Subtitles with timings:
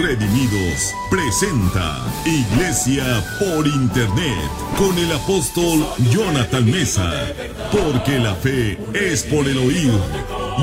[0.00, 3.04] Redimidos presenta Iglesia
[3.38, 7.12] por Internet con el apóstol Jonathan Mesa.
[7.70, 9.92] Porque la fe es por el oír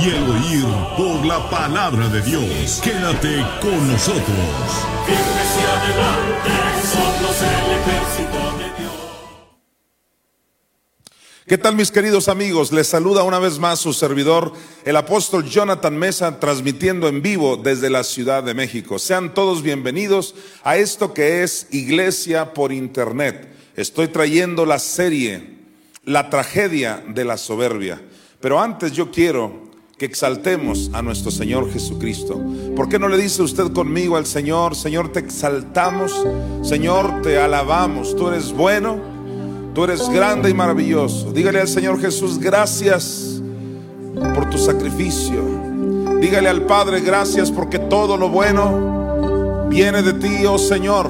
[0.01, 0.65] y el oír
[0.97, 2.81] por la palabra de Dios.
[2.83, 4.27] Quédate con nosotros.
[6.47, 6.66] somos
[11.47, 12.73] ¿Qué tal mis queridos amigos?
[12.73, 14.51] Les saluda una vez más su servidor,
[14.83, 18.99] el apóstol Jonathan Mesa, transmitiendo en vivo desde la Ciudad de México.
[18.99, 20.35] Sean todos bienvenidos
[20.65, 23.47] a esto que es Iglesia por Internet.
[23.77, 25.59] Estoy trayendo la serie
[26.03, 28.01] La tragedia de la soberbia.
[28.41, 32.41] Pero antes yo quiero que exaltemos a nuestro Señor Jesucristo.
[32.75, 36.27] ¿Por qué no le dice usted conmigo al Señor, Señor, te exaltamos,
[36.61, 39.16] Señor, te alabamos, tú eres bueno?
[39.77, 41.31] Tú eres grande y maravilloso.
[41.31, 43.39] Dígale al Señor Jesús, gracias
[44.33, 45.39] por tu sacrificio.
[46.19, 51.07] Dígale al Padre, gracias porque todo lo bueno viene de ti, oh Señor.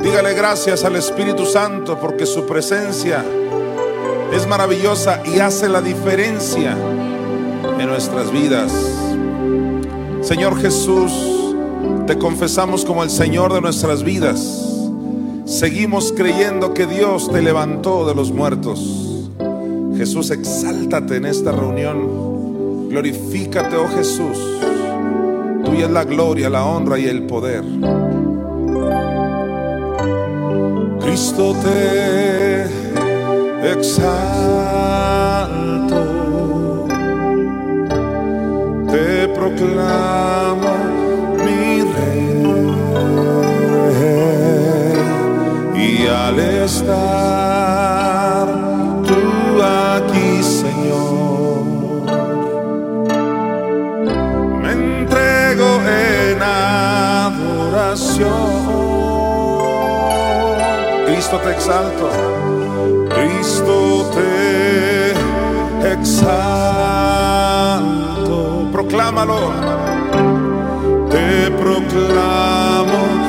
[0.00, 3.22] Dígale gracias al Espíritu Santo porque su presencia
[4.32, 6.74] es maravillosa y hace la diferencia
[7.78, 8.72] en nuestras vidas.
[10.22, 11.54] Señor Jesús,
[12.06, 14.75] te confesamos como el Señor de nuestras vidas.
[15.46, 19.30] Seguimos creyendo que Dios te levantó de los muertos.
[19.96, 22.88] Jesús, exáltate en esta reunión.
[22.88, 24.36] Glorifícate, oh Jesús.
[25.64, 27.62] Tuya es la gloria, la honra y el poder.
[31.00, 32.64] Cristo te
[33.70, 34.26] exalto,
[38.90, 41.05] te proclamo
[46.08, 46.96] al estar
[49.06, 51.64] tú aquí, Señor,
[54.62, 58.26] me entrego en adoración.
[61.06, 62.10] Cristo te exalto,
[63.08, 65.12] Cristo te
[65.92, 66.36] exalto.
[68.72, 69.52] Proclámalo,
[71.10, 73.25] te proclamo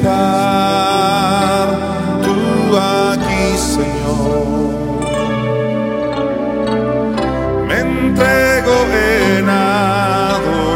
[0.00, 1.68] estar
[2.24, 2.36] tú
[2.76, 5.00] aquí, Señor.
[7.68, 10.70] Me entrego en adoración.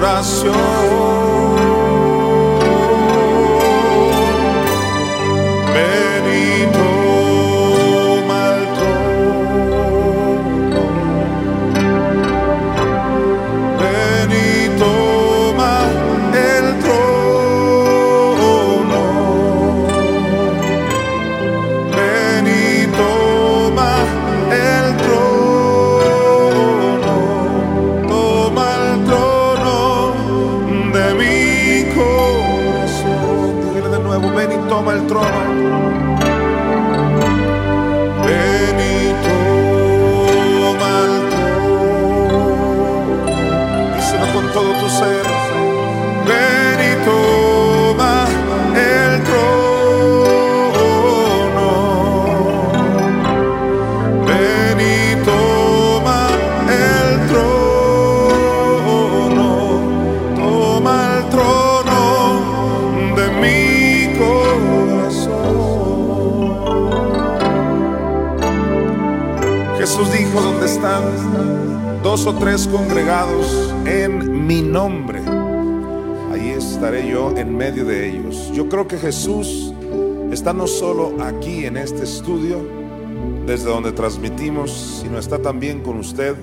[80.65, 82.67] No solo aquí en este estudio,
[83.47, 86.35] desde donde transmitimos, sino está también con usted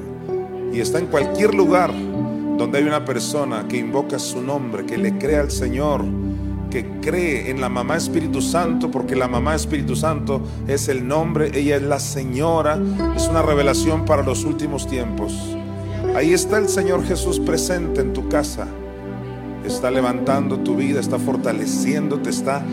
[0.72, 5.18] y está en cualquier lugar donde hay una persona que invoca su nombre, que le
[5.18, 6.06] crea al Señor,
[6.70, 11.50] que cree en la mamá Espíritu Santo, porque la mamá Espíritu Santo es el nombre,
[11.56, 12.80] ella es la señora,
[13.16, 15.34] es una revelación para los últimos tiempos.
[16.16, 18.68] Ahí está el Señor Jesús presente en tu casa.
[19.66, 22.64] Está levantando tu vida, está fortaleciéndote, está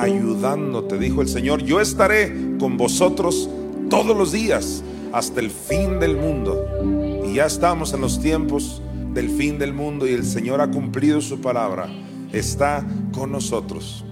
[0.00, 0.98] ayudándote.
[0.98, 3.48] Dijo el Señor, yo estaré con vosotros
[3.88, 4.82] todos los días
[5.12, 7.22] hasta el fin del mundo.
[7.24, 8.82] Y ya estamos en los tiempos
[9.12, 11.88] del fin del mundo y el Señor ha cumplido su palabra.
[12.32, 14.04] Está con nosotros.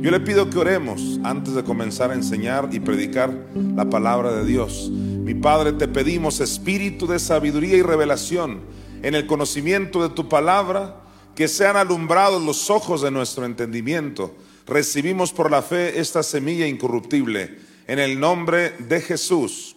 [0.00, 4.44] Yo le pido que oremos antes de comenzar a enseñar y predicar la palabra de
[4.44, 4.90] Dios.
[4.90, 8.60] Mi Padre, te pedimos espíritu de sabiduría y revelación
[9.02, 11.02] en el conocimiento de tu palabra,
[11.34, 14.34] que sean alumbrados los ojos de nuestro entendimiento.
[14.68, 17.58] Recibimos por la fe esta semilla incorruptible.
[17.86, 19.74] En el nombre de Jesús.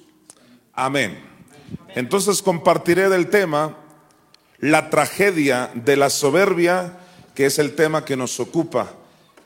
[0.73, 1.17] Amén.
[1.95, 3.77] Entonces compartiré del tema
[4.59, 6.99] la tragedia de la soberbia,
[7.33, 8.93] que es el tema que nos ocupa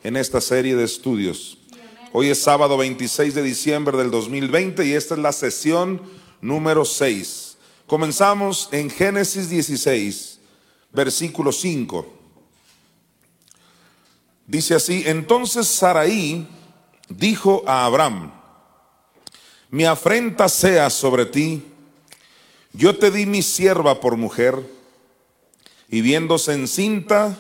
[0.04, 1.60] en esta serie de estudios.
[2.12, 6.02] Hoy es sábado 26 de diciembre del 2020 y esta es la sesión
[6.42, 7.58] número 6.
[7.86, 10.40] Comenzamos en Génesis 16,
[10.92, 12.15] versículo 5.
[14.48, 16.48] Dice así, entonces Saraí
[17.10, 18.32] dijo a Abraham,
[19.70, 21.64] mi afrenta sea sobre ti,
[22.74, 24.62] yo te di mi sierva por mujer,
[25.90, 27.38] y viéndose encinta,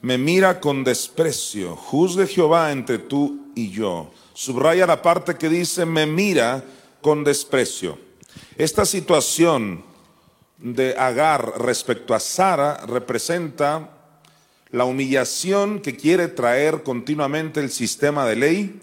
[0.00, 1.76] me mira con desprecio.
[1.76, 4.10] Juzgue Jehová entre tú y yo.
[4.34, 6.64] Subraya la parte que dice, me mira
[7.00, 7.98] con desprecio.
[8.56, 9.84] Esta situación
[10.58, 14.01] de Agar respecto a Sara representa
[14.72, 18.80] la humillación que quiere traer continuamente el sistema de ley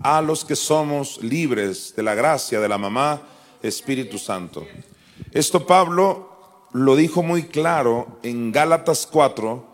[0.00, 3.22] a los que somos libres de la gracia de la mamá
[3.62, 4.66] Espíritu Santo.
[5.32, 9.72] Esto Pablo lo dijo muy claro en Gálatas 4,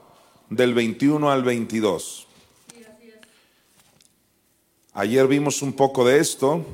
[0.51, 2.27] del 21 al 22.
[4.95, 6.65] Ayer vimos un poco de esto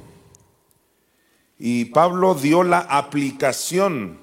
[1.59, 4.19] y Pablo dio la aplicación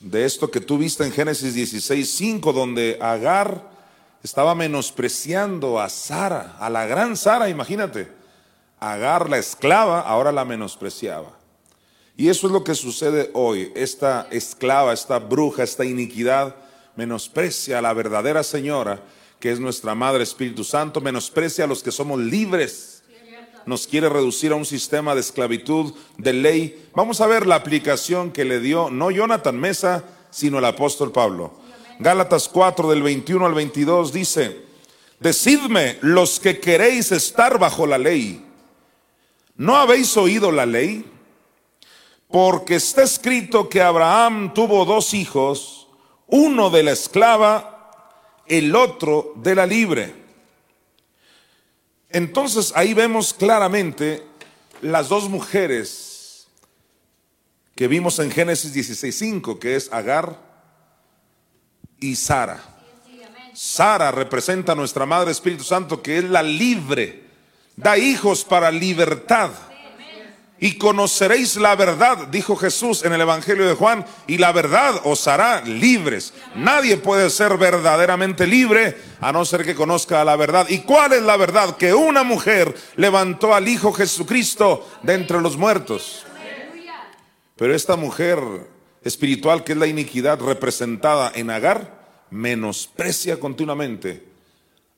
[0.00, 3.70] de esto que tú viste en Génesis 16, 5, donde Agar
[4.22, 8.08] estaba menospreciando a Sara, a la gran Sara, imagínate.
[8.80, 11.38] Agar, la esclava, ahora la menospreciaba.
[12.16, 13.72] Y eso es lo que sucede hoy.
[13.74, 16.56] Esta esclava, esta bruja, esta iniquidad
[16.96, 19.00] menosprecia a la verdadera señora,
[19.38, 22.99] que es nuestra Madre Espíritu Santo, menosprecia a los que somos libres.
[23.66, 26.88] Nos quiere reducir a un sistema de esclavitud, de ley.
[26.94, 31.52] Vamos a ver la aplicación que le dio no Jonathan Mesa, sino el apóstol Pablo.
[31.98, 34.64] Gálatas 4 del 21 al 22 dice,
[35.20, 38.42] Decidme los que queréis estar bajo la ley,
[39.56, 41.04] ¿no habéis oído la ley?
[42.28, 45.88] Porque está escrito que Abraham tuvo dos hijos,
[46.26, 47.90] uno de la esclava,
[48.46, 50.14] el otro de la libre.
[52.10, 54.24] Entonces ahí vemos claramente
[54.82, 56.48] las dos mujeres
[57.74, 60.38] que vimos en Génesis 16.5, que es Agar
[61.98, 62.62] y Sara.
[63.54, 67.24] Sara representa a nuestra Madre Espíritu Santo, que es la libre,
[67.76, 69.50] da hijos para libertad
[70.62, 75.26] y conoceréis la verdad, dijo Jesús en el Evangelio de Juan, y la verdad os
[75.26, 76.34] hará libres.
[76.54, 80.66] Nadie puede ser verdaderamente libre a no ser que conozca la verdad.
[80.68, 81.78] ¿Y cuál es la verdad?
[81.78, 86.26] Que una mujer levantó al Hijo Jesucristo de entre los muertos.
[87.56, 88.38] Pero esta mujer
[89.02, 94.28] espiritual, que es la iniquidad representada en Agar, menosprecia continuamente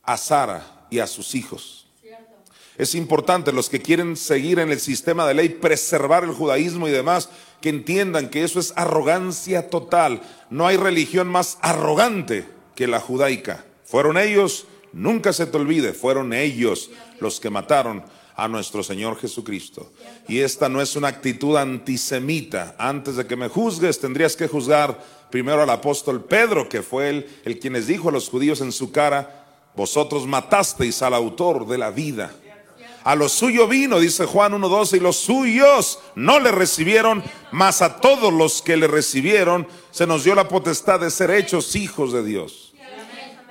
[0.03, 1.82] a Sara y a sus hijos.
[2.79, 6.91] Es importante los que quieren seguir en el sistema de ley, preservar el judaísmo y
[6.91, 7.29] demás,
[7.61, 10.23] que entiendan que eso es arrogancia total.
[10.51, 13.65] No hay religión más arrogante que la judaica.
[13.85, 16.91] Fueron ellos, nunca se te olvide, fueron ellos
[17.21, 18.05] los que mataron
[18.35, 19.93] a nuestro Señor Jesucristo.
[20.27, 22.75] Y esta no es una actitud antisemita.
[22.79, 24.99] Antes de que me juzgues, tendrías que juzgar
[25.31, 28.73] primero al apóstol Pedro, que fue el, el quien les dijo a los judíos en
[28.73, 29.47] su cara,
[29.77, 32.35] vosotros matasteis al autor de la vida.
[33.05, 38.01] A lo suyo vino, dice Juan 1.12, y los suyos no le recibieron, mas a
[38.01, 42.25] todos los que le recibieron se nos dio la potestad de ser hechos hijos de
[42.25, 42.75] Dios.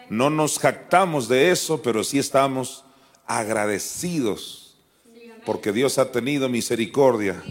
[0.10, 2.84] No nos jactamos de eso, pero sí estamos
[3.26, 4.62] agradecidos
[5.46, 7.42] porque Dios ha tenido misericordia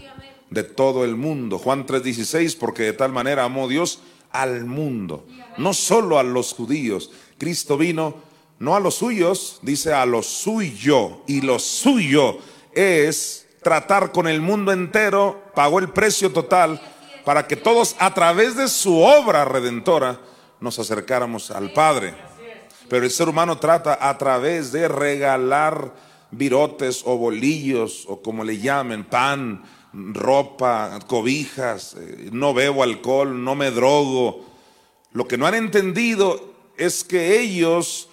[0.49, 1.57] de todo el mundo.
[1.57, 3.99] Juan 3:16, porque de tal manera amó Dios
[4.31, 5.25] al mundo,
[5.57, 7.11] no solo a los judíos.
[7.37, 8.15] Cristo vino
[8.61, 11.23] no a los suyos, dice a lo suyo.
[11.25, 12.37] Y lo suyo
[12.73, 16.79] es tratar con el mundo entero, pagó el precio total
[17.25, 20.21] para que todos a través de su obra redentora
[20.59, 22.13] nos acercáramos al Padre.
[22.87, 25.95] Pero el ser humano trata a través de regalar
[26.29, 33.55] virotes o bolillos o como le llamen, pan, ropa, cobijas, eh, no bebo alcohol, no
[33.55, 34.45] me drogo.
[35.13, 38.07] Lo que no han entendido es que ellos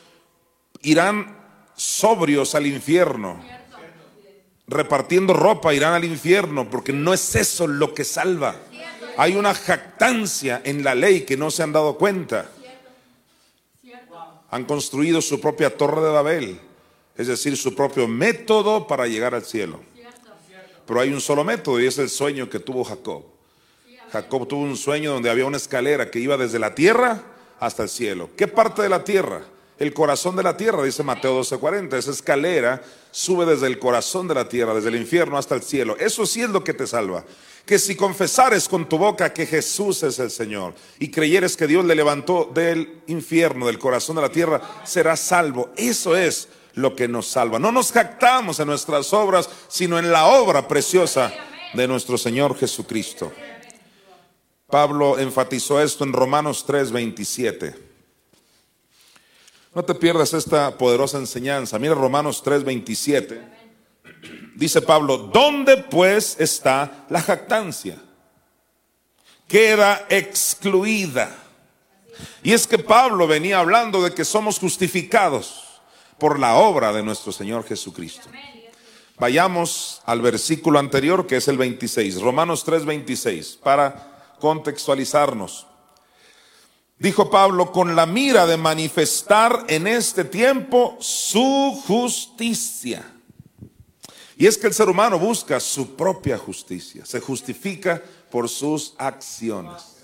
[0.82, 1.36] irán
[1.74, 3.40] sobrios al infierno.
[4.66, 8.54] Repartiendo ropa irán al infierno, porque no es eso lo que salva.
[9.16, 12.50] Hay una jactancia en la ley que no se han dado cuenta.
[14.50, 16.60] Han construido su propia torre de Babel,
[17.16, 19.80] es decir, su propio método para llegar al cielo.
[20.86, 23.24] Pero hay un solo método y es el sueño que tuvo Jacob.
[24.10, 27.22] Jacob tuvo un sueño donde había una escalera que iba desde la tierra
[27.60, 28.30] hasta el cielo.
[28.36, 29.42] ¿Qué parte de la tierra?
[29.78, 31.96] El corazón de la tierra, dice Mateo 12:40.
[31.96, 35.96] Esa escalera sube desde el corazón de la tierra, desde el infierno hasta el cielo.
[35.98, 37.24] Eso sí es lo que te salva.
[37.64, 41.84] que si confesares con tu boca que Jesús es el Señor y creyeres que Dios
[41.84, 45.68] le levantó del infierno, del corazón de la tierra, serás salvo.
[45.76, 47.58] Eso es lo que nos salva.
[47.58, 51.30] No nos jactamos en nuestras obras, sino en la obra preciosa
[51.74, 53.30] de nuestro Señor Jesucristo.
[54.66, 57.87] Pablo enfatizó esto en Romanos 3:27.
[59.78, 61.78] No te pierdas esta poderosa enseñanza.
[61.78, 63.40] Mira Romanos 3:27
[64.56, 67.96] dice Pablo, ¿dónde pues está la jactancia?
[69.46, 71.32] Queda excluida.
[72.42, 75.80] Y es que Pablo venía hablando de que somos justificados
[76.18, 78.28] por la obra de nuestro Señor Jesucristo.
[79.16, 85.67] Vayamos al versículo anterior que es el 26, Romanos 3:26, para contextualizarnos.
[86.98, 93.14] Dijo Pablo, con la mira de manifestar en este tiempo su justicia
[94.40, 98.00] y es que el ser humano busca su propia justicia, se justifica
[98.30, 99.96] por sus acciones.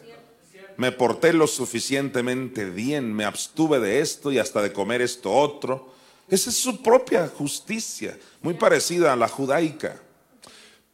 [0.76, 5.94] Me porté lo suficientemente bien, me abstuve de esto y hasta de comer esto otro.
[6.28, 10.02] Esa es su propia justicia, muy parecida a la judaica.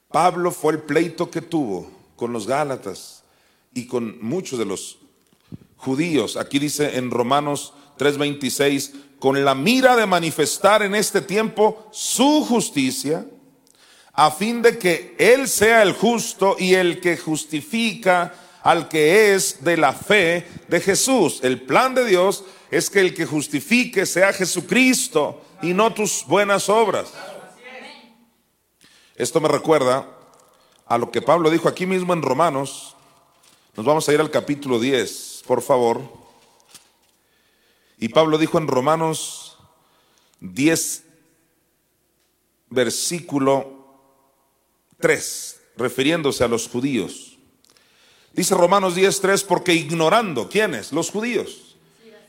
[0.09, 3.23] Pablo fue el pleito que tuvo con los Gálatas
[3.73, 4.99] y con muchos de los
[5.81, 6.37] judíos.
[6.37, 13.27] Aquí dice en Romanos 3:26, con la mira de manifestar en este tiempo su justicia,
[14.13, 19.65] a fin de que Él sea el justo y el que justifica al que es
[19.65, 21.41] de la fe de Jesús.
[21.43, 26.69] El plan de Dios es que el que justifique sea Jesucristo y no tus buenas
[26.69, 27.13] obras.
[29.17, 30.07] Esto me recuerda
[30.87, 32.97] a lo que Pablo dijo aquí mismo en Romanos.
[33.77, 36.01] Nos vamos a ir al capítulo 10, por favor.
[37.99, 39.59] Y Pablo dijo en Romanos
[40.39, 41.03] 10,
[42.69, 43.67] versículo
[45.01, 47.37] 3, refiriéndose a los judíos.
[48.33, 50.93] Dice Romanos 10, 3, porque ignorando, ¿quiénes?
[50.93, 51.77] Los judíos.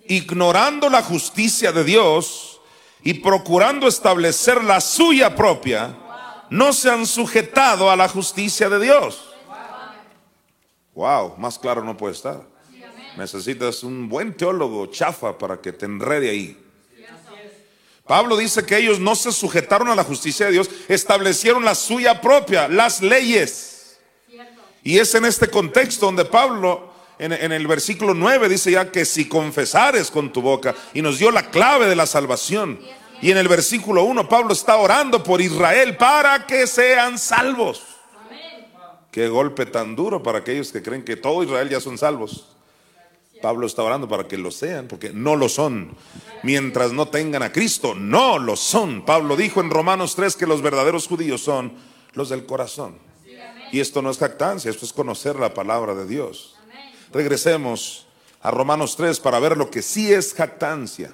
[0.07, 2.59] Ignorando la justicia de Dios
[3.03, 5.95] y procurando establecer la suya propia,
[6.49, 9.29] no se han sujetado a la justicia de Dios.
[10.95, 12.50] Wow, más claro no puede estar.
[13.17, 16.57] Necesitas un buen teólogo chafa para que te enrede ahí.
[18.07, 22.19] Pablo dice que ellos no se sujetaron a la justicia de Dios, establecieron la suya
[22.19, 23.99] propia, las leyes.
[24.83, 29.05] Y es en este contexto donde Pablo en, en, el versículo 9 dice ya que
[29.05, 32.79] si confesares con tu boca y nos dio la clave de la salvación.
[33.21, 37.83] Y en el versículo 1 Pablo está orando por Israel para que sean salvos.
[39.11, 42.47] Qué golpe tan duro para aquellos que creen que todo Israel ya son salvos.
[43.41, 45.95] Pablo está orando para que lo sean, porque no lo son.
[46.43, 49.03] Mientras no tengan a Cristo, no lo son.
[49.05, 51.73] Pablo dijo en Romanos 3 que los verdaderos judíos son
[52.13, 52.97] los del corazón.
[53.71, 56.55] Y esto no es jactancia, esto es conocer la palabra de Dios.
[57.11, 58.05] Regresemos
[58.41, 61.13] a Romanos 3 para ver lo que sí es jactancia.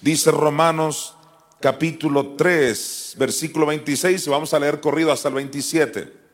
[0.00, 1.14] Dice Romanos
[1.60, 6.24] capítulo 3, versículo 26, y vamos a leer corrido hasta el 27.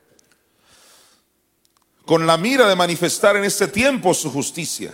[2.05, 4.93] Con la mira de manifestar en este tiempo su justicia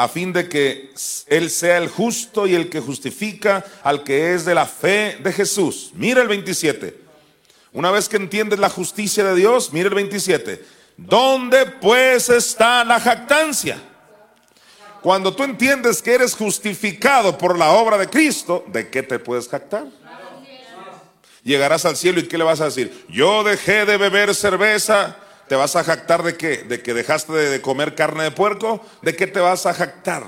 [0.00, 0.94] a fin de que
[1.26, 5.30] Él sea el justo y el que justifica al que es de la fe de
[5.30, 5.90] Jesús.
[5.92, 6.98] Mira el 27.
[7.74, 10.64] Una vez que entiendes la justicia de Dios, mira el 27.
[10.96, 13.78] ¿Dónde pues está la jactancia?
[15.02, 19.48] Cuando tú entiendes que eres justificado por la obra de Cristo, ¿de qué te puedes
[19.48, 19.84] jactar?
[21.42, 23.04] Llegarás al cielo y ¿qué le vas a decir?
[23.10, 25.18] Yo dejé de beber cerveza
[25.50, 26.58] ¿Te vas a jactar de qué?
[26.58, 28.80] ¿De que dejaste de comer carne de puerco?
[29.02, 30.22] ¿De qué te vas a jactar?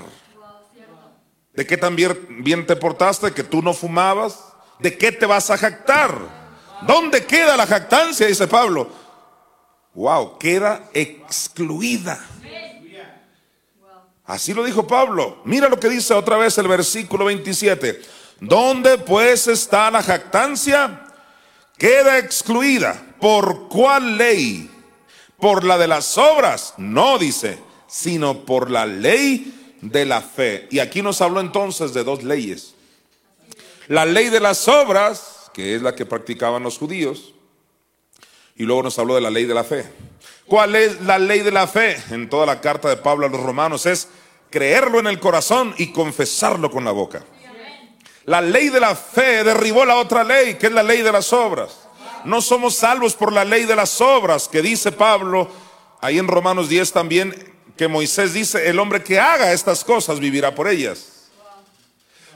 [1.53, 3.31] ¿De qué tan bien, te portaste?
[3.31, 4.37] ¿Que tú no fumabas?
[4.79, 6.13] ¿De qué te vas a jactar?
[6.81, 8.27] ¿Dónde queda la jactancia?
[8.27, 8.89] Dice Pablo.
[9.93, 12.19] Wow, queda excluida.
[14.25, 15.41] Así lo dijo Pablo.
[15.45, 18.01] Mira lo que dice otra vez el versículo 27.
[18.41, 21.05] ¿Dónde pues está la jactancia?
[21.77, 23.01] Queda excluida.
[23.21, 24.72] ¿Por cuál ley?
[25.43, 30.69] Por la de las obras, no dice, sino por la ley de la fe.
[30.71, 32.75] Y aquí nos habló entonces de dos leyes.
[33.89, 37.33] La ley de las obras, que es la que practicaban los judíos,
[38.55, 39.83] y luego nos habló de la ley de la fe.
[40.47, 42.01] ¿Cuál es la ley de la fe?
[42.11, 44.07] En toda la carta de Pablo a los romanos es
[44.49, 47.21] creerlo en el corazón y confesarlo con la boca.
[48.23, 51.33] La ley de la fe derribó la otra ley, que es la ley de las
[51.33, 51.82] obras
[52.25, 55.49] no somos salvos por la ley de las obras, que dice Pablo
[56.01, 60.53] ahí en Romanos 10 también, que Moisés dice, el hombre que haga estas cosas vivirá
[60.53, 61.29] por ellas.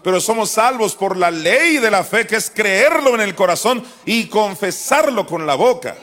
[0.03, 3.84] Pero somos salvos por la ley de la fe, que es creerlo en el corazón
[4.06, 5.98] y confesarlo con la boca.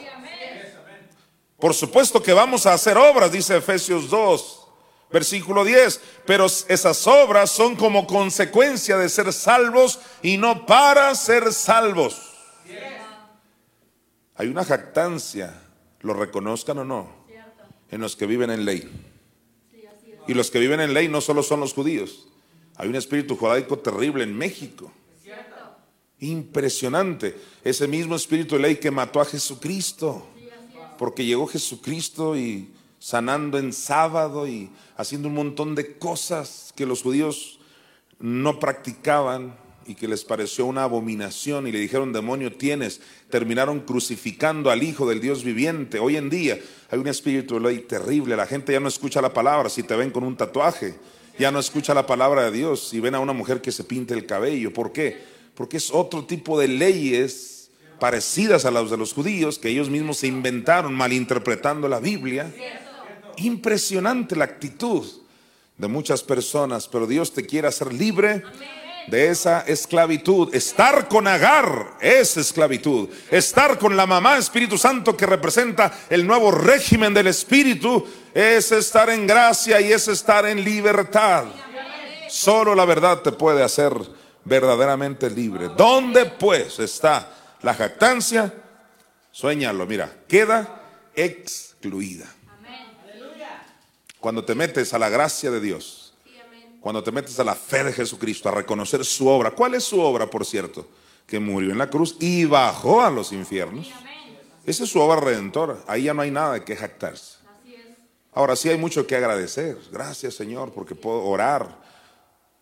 [1.59, 4.67] Por supuesto que vamos a hacer obras, dice Efesios 2,
[5.11, 11.51] versículo 10, pero esas obras son como consecuencia de ser salvos y no para ser
[11.53, 12.34] salvos.
[14.35, 15.61] Hay una jactancia,
[16.01, 17.09] lo reconozcan o no,
[17.89, 18.89] en los que viven en ley.
[20.27, 22.27] Y los que viven en ley no solo son los judíos.
[22.75, 24.91] Hay un espíritu judaico terrible en México.
[26.19, 27.37] Impresionante.
[27.63, 30.27] Ese mismo espíritu de ley que mató a Jesucristo.
[30.97, 37.03] Porque llegó Jesucristo y sanando en sábado y haciendo un montón de cosas que los
[37.03, 37.59] judíos
[38.19, 44.71] no practicaban y que les pareció una abominación y le dijeron, demonio tienes, terminaron crucificando
[44.71, 45.99] al Hijo del Dios viviente.
[45.99, 49.33] Hoy en día hay un espíritu de ley terrible, la gente ya no escucha la
[49.33, 50.95] palabra si te ven con un tatuaje,
[51.37, 54.13] ya no escucha la palabra de Dios si ven a una mujer que se pinte
[54.13, 54.73] el cabello.
[54.73, 55.17] ¿Por qué?
[55.53, 60.17] Porque es otro tipo de leyes parecidas a las de los judíos que ellos mismos
[60.17, 62.53] se inventaron malinterpretando la Biblia.
[63.37, 65.05] Impresionante la actitud
[65.77, 68.43] de muchas personas, pero Dios te quiere hacer libre
[69.07, 70.53] de esa esclavitud.
[70.53, 73.09] Estar con Agar es esclavitud.
[73.29, 79.09] Estar con la mamá Espíritu Santo que representa el nuevo régimen del Espíritu es estar
[79.09, 81.45] en gracia y es estar en libertad.
[82.29, 83.93] Solo la verdad te puede hacer
[84.43, 85.69] verdaderamente libre.
[85.75, 87.31] ¿Dónde pues está
[87.61, 88.53] la jactancia?
[89.31, 90.81] Suéñalo, mira, queda
[91.15, 92.25] excluida.
[94.19, 96.04] Cuando te metes a la gracia de Dios
[96.85, 99.49] cuando te metes a la fe de Jesucristo, a reconocer su obra.
[99.49, 100.87] ¿Cuál es su obra, por cierto?
[101.25, 103.91] Que murió en la cruz y bajó a los infiernos.
[104.67, 105.77] Esa es su obra redentora.
[105.87, 107.37] Ahí ya no hay nada de que jactarse.
[108.31, 109.79] Ahora sí hay mucho que agradecer.
[109.91, 111.75] Gracias Señor porque puedo orar.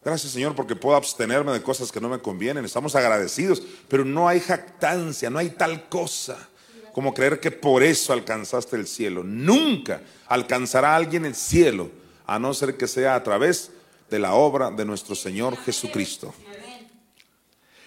[0.06, 2.64] Gracias Señor porque puedo abstenerme de cosas que no me convienen.
[2.64, 6.38] Estamos agradecidos, pero no hay jactancia, no hay tal cosa
[6.94, 9.22] como creer que por eso alcanzaste el cielo.
[9.22, 11.92] Nunca alcanzará alguien el cielo
[12.26, 13.83] a no ser que sea a través de
[14.14, 16.36] de la obra de nuestro Señor Jesucristo.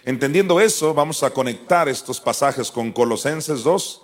[0.05, 4.03] Entendiendo eso, vamos a conectar estos pasajes con Colosenses 2,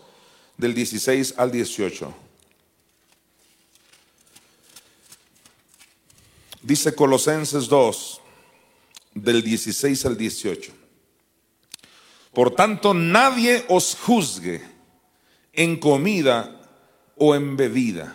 [0.57, 2.15] del 16 al 18.
[6.63, 8.21] Dice Colosenses 2,
[9.15, 10.73] del 16 al 18.
[12.33, 14.63] Por tanto, nadie os juzgue
[15.53, 16.71] en comida
[17.17, 18.15] o en bebida,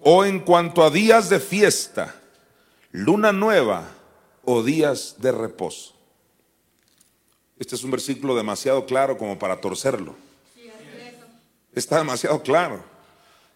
[0.00, 2.20] o en cuanto a días de fiesta
[2.94, 3.90] luna nueva
[4.44, 5.94] o días de reposo.
[7.58, 10.14] Este es un versículo demasiado claro como para torcerlo.
[11.74, 12.84] Está demasiado claro.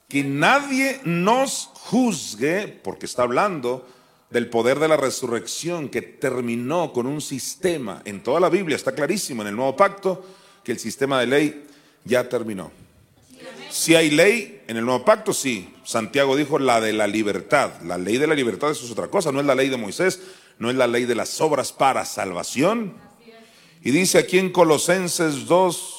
[0.09, 3.87] Que nadie nos juzgue, porque está hablando
[4.31, 8.03] del poder de la resurrección que terminó con un sistema.
[8.05, 10.25] En toda la Biblia está clarísimo, en el nuevo pacto,
[10.65, 11.67] que el sistema de ley
[12.05, 12.73] ya terminó.
[13.71, 15.75] Si hay ley en el nuevo pacto, sí.
[15.83, 17.81] Santiago dijo la de la libertad.
[17.83, 20.21] La ley de la libertad eso es otra cosa, no es la ley de Moisés,
[20.59, 22.95] no es la ley de las obras para salvación.
[23.83, 25.95] Y dice aquí en Colosenses 2,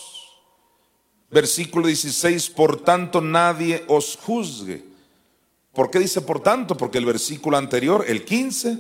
[1.32, 4.84] versículo 16, por tanto nadie os juzgue.
[5.74, 6.78] ¿Por qué dice por tanto?
[6.78, 8.78] Porque el versículo anterior, el 15,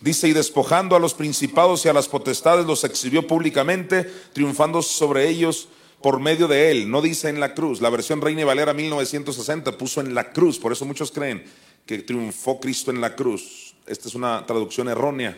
[0.00, 5.30] dice, y despojando a los principados y a las potestades los exhibió públicamente, triunfando sobre
[5.30, 5.68] ellos
[6.02, 7.80] por medio de él, no dice en la cruz.
[7.80, 11.44] La versión Reina y Valera 1960 puso en la cruz, por eso muchos creen
[11.86, 13.74] que triunfó Cristo en la cruz.
[13.86, 15.36] Esta es una traducción errónea.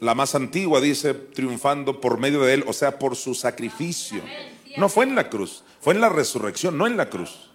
[0.00, 4.22] La más antigua dice triunfando por medio de él, o sea, por su sacrificio.
[4.76, 7.50] No fue en la cruz, fue en la resurrección, no en la cruz.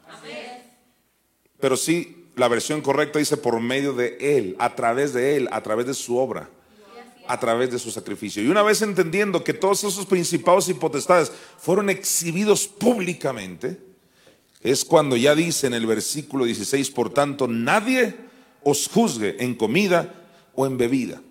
[1.60, 5.62] Pero sí, la versión correcta dice por medio de él, a través de él, a
[5.62, 6.50] través de su obra
[7.28, 8.44] a través de su sacrificio.
[8.44, 13.80] Y una vez entendiendo que todos esos principados y potestades fueron exhibidos públicamente,
[14.62, 18.16] es cuando ya dice en el versículo 16, por tanto, nadie
[18.64, 20.14] os juzgue en comida
[20.54, 21.22] o en bebida.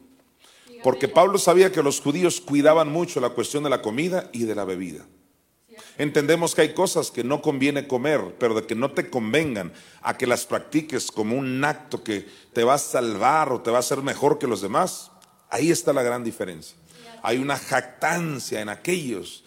[0.82, 4.54] Porque Pablo sabía que los judíos cuidaban mucho la cuestión de la comida y de
[4.54, 5.06] la bebida.
[5.98, 9.72] Entendemos que hay cosas que no conviene comer, pero de que no te convengan
[10.02, 13.76] a que las practiques como un acto que te va a salvar o te va
[13.76, 15.10] a hacer mejor que los demás.
[15.50, 16.76] Ahí está la gran diferencia.
[17.22, 19.44] Hay una jactancia en aquellos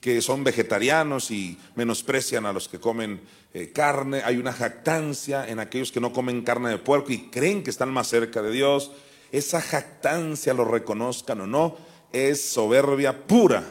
[0.00, 3.20] que son vegetarianos y menosprecian a los que comen
[3.54, 4.22] eh, carne.
[4.24, 7.90] Hay una jactancia en aquellos que no comen carne de puerco y creen que están
[7.90, 8.90] más cerca de Dios.
[9.32, 11.76] Esa jactancia, lo reconozcan o no,
[12.12, 13.64] es soberbia pura.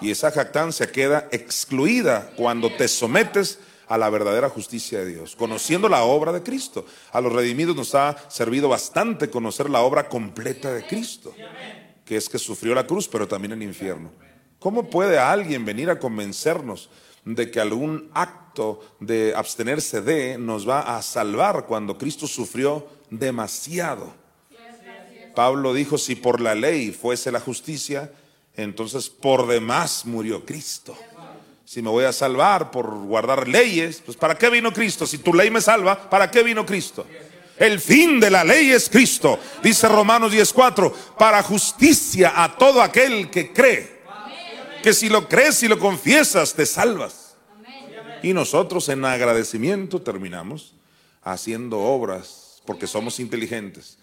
[0.00, 5.88] Y esa jactancia queda excluida cuando te sometes a la verdadera justicia de Dios, conociendo
[5.88, 6.84] la obra de Cristo.
[7.12, 11.34] A los redimidos nos ha servido bastante conocer la obra completa de Cristo,
[12.04, 14.10] que es que sufrió la cruz, pero también el infierno.
[14.58, 16.90] ¿Cómo puede alguien venir a convencernos
[17.24, 24.12] de que algún acto de abstenerse de nos va a salvar cuando Cristo sufrió demasiado.
[25.34, 28.12] Pablo dijo, si por la ley fuese la justicia,
[28.56, 30.96] entonces por demás murió Cristo.
[31.68, 35.06] Si me voy a salvar por guardar leyes, pues ¿para qué vino Cristo?
[35.06, 37.04] Si tu ley me salva, ¿para qué vino Cristo?
[37.58, 43.28] El fin de la ley es Cristo, dice Romanos 10:4, para justicia a todo aquel
[43.28, 43.98] que cree.
[44.82, 47.36] Que si lo crees y lo confiesas, te salvas.
[48.22, 50.72] Y nosotros en agradecimiento terminamos
[51.22, 53.98] haciendo obras porque somos inteligentes.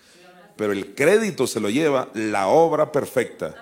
[0.55, 3.55] Pero el crédito se lo lleva la obra perfecta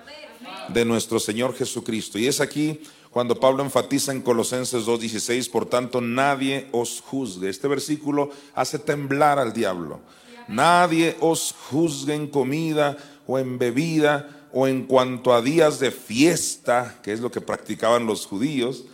[0.67, 2.19] de nuestro Señor Jesucristo.
[2.19, 2.81] Y es aquí
[3.13, 7.47] cuando Pablo enfatiza en Colosenses 2.16, por tanto nadie os juzgue.
[7.47, 9.99] Este versículo hace temblar al diablo.
[10.47, 12.97] Nadie os juzgue en comida
[13.27, 18.07] o en bebida o en cuanto a días de fiesta, que es lo que practicaban
[18.07, 18.85] los judíos,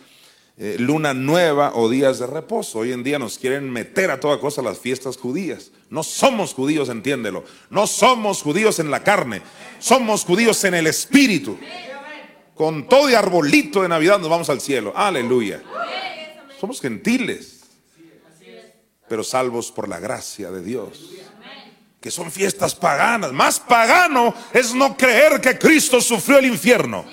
[0.58, 2.80] eh, luna nueva o días de reposo.
[2.80, 5.70] Hoy en día nos quieren meter a toda cosa las fiestas judías.
[5.88, 7.44] No somos judíos, entiéndelo.
[7.70, 9.40] No somos judíos en la carne,
[9.78, 11.56] somos judíos en el espíritu.
[12.60, 14.92] Con todo y arbolito de Navidad nos vamos al cielo.
[14.94, 15.62] Aleluya.
[16.60, 17.60] Somos gentiles,
[19.08, 21.10] pero salvos por la gracia de Dios.
[22.02, 23.32] Que son fiestas paganas.
[23.32, 27.06] Más pagano es no creer que Cristo sufrió el infierno.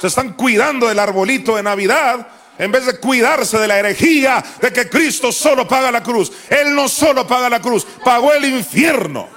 [0.00, 2.26] Se están cuidando del arbolito de Navidad
[2.58, 6.32] en vez de cuidarse de la herejía de que Cristo solo paga la cruz.
[6.48, 9.28] Él no solo paga la cruz, pagó el infierno.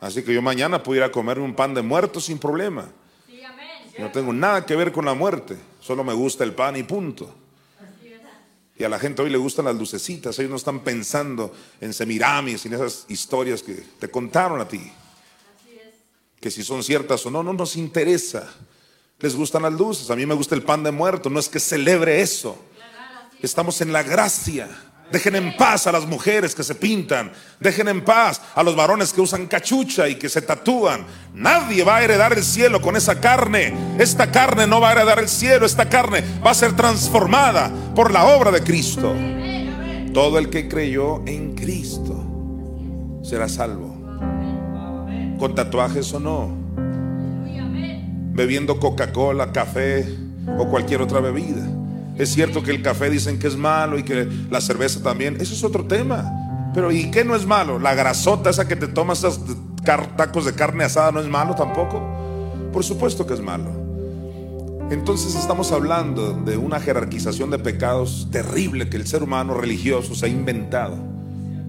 [0.00, 2.90] Así que yo mañana pudiera comerme un pan de muerto sin problema.
[3.98, 7.34] No tengo nada que ver con la muerte, solo me gusta el pan y punto.
[8.76, 12.64] Y a la gente hoy le gustan las lucecitas, ellos no están pensando en Semiramis
[12.64, 14.90] y en esas historias que te contaron a ti.
[16.40, 18.50] Que si son ciertas o no, no nos interesa.
[19.18, 21.60] Les gustan las luces, a mí me gusta el pan de muerto, no es que
[21.60, 22.56] celebre eso.
[23.42, 24.68] Estamos en la gracia.
[25.12, 27.32] Dejen en paz a las mujeres que se pintan.
[27.58, 31.04] Dejen en paz a los varones que usan cachucha y que se tatúan.
[31.34, 33.74] Nadie va a heredar el cielo con esa carne.
[33.98, 35.66] Esta carne no va a heredar el cielo.
[35.66, 39.14] Esta carne va a ser transformada por la obra de Cristo.
[40.14, 42.24] Todo el que creyó en Cristo
[43.22, 43.96] será salvo.
[45.38, 46.60] Con tatuajes o no.
[48.32, 50.06] Bebiendo Coca-Cola, café
[50.56, 51.79] o cualquier otra bebida.
[52.20, 55.38] Es cierto que el café dicen que es malo y que la cerveza también.
[55.40, 56.70] Eso es otro tema.
[56.74, 57.78] Pero ¿y qué no es malo?
[57.78, 59.40] La grasota esa que te tomas esos
[60.18, 62.06] tacos de carne asada no es malo tampoco.
[62.74, 63.70] Por supuesto que es malo.
[64.90, 70.26] Entonces estamos hablando de una jerarquización de pecados terrible que el ser humano religioso se
[70.26, 70.98] ha inventado.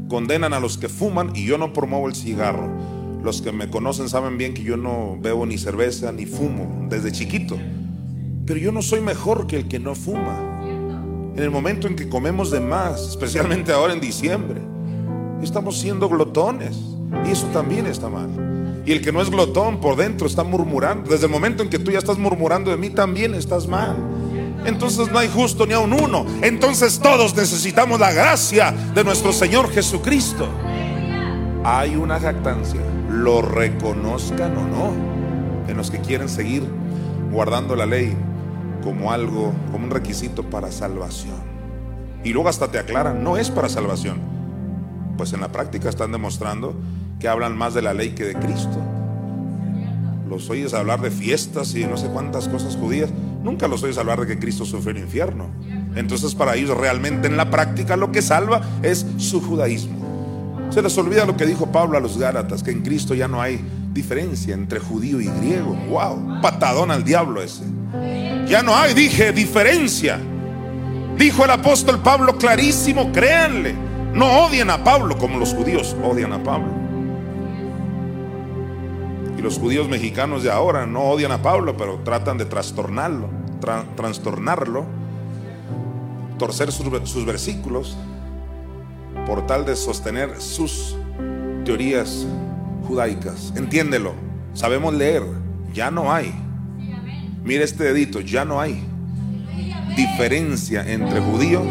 [0.09, 2.67] Condenan a los que fuman y yo no promuevo el cigarro.
[3.23, 7.13] Los que me conocen saben bien que yo no bebo ni cerveza ni fumo desde
[7.13, 7.57] chiquito.
[8.45, 10.61] Pero yo no soy mejor que el que no fuma.
[11.35, 14.61] En el momento en que comemos de más, especialmente ahora en diciembre,
[15.41, 16.77] estamos siendo glotones.
[17.25, 18.83] Y eso también está mal.
[18.85, 21.11] Y el que no es glotón por dentro está murmurando.
[21.11, 23.95] Desde el momento en que tú ya estás murmurando de mí, también estás mal.
[24.65, 26.25] Entonces no hay justo ni a un uno.
[26.41, 30.47] Entonces todos necesitamos la gracia de nuestro Señor Jesucristo.
[31.63, 36.63] Hay una jactancia, lo reconozcan o no, en los que quieren seguir
[37.31, 38.15] guardando la ley
[38.81, 41.51] como algo, como un requisito para salvación.
[42.23, 44.19] Y luego hasta te aclaran, no es para salvación.
[45.17, 46.75] Pues en la práctica están demostrando
[47.19, 48.77] que hablan más de la ley que de Cristo.
[50.29, 53.09] Los oyes hablar de fiestas y no sé cuántas cosas judías.
[53.43, 55.47] Nunca los oyes hablar de que Cristo sufrió el infierno.
[55.95, 59.99] Entonces para ellos realmente en la práctica lo que salva es su judaísmo.
[60.69, 63.41] Se les olvida lo que dijo Pablo a los Gálatas, que en Cristo ya no
[63.41, 63.59] hay
[63.93, 65.75] diferencia entre judío y griego.
[65.89, 67.63] Wow, patadón al diablo ese.
[68.47, 70.19] Ya no hay, dije, diferencia.
[71.17, 73.75] Dijo el apóstol Pablo clarísimo, créanle.
[74.13, 76.67] No odian a Pablo como los judíos odian a Pablo.
[79.37, 83.29] Y los judíos mexicanos de ahora no odian a Pablo, pero tratan de trastornarlo,
[83.95, 84.85] trastornarlo,
[86.37, 87.97] torcer sus, sus versículos
[89.25, 90.95] por tal de sostener sus
[91.63, 92.25] teorías
[93.55, 94.13] Entiéndelo,
[94.53, 95.23] sabemos leer,
[95.73, 96.33] ya no hay
[97.43, 98.83] Mira este dedito, ya no hay
[99.95, 101.63] diferencia entre judío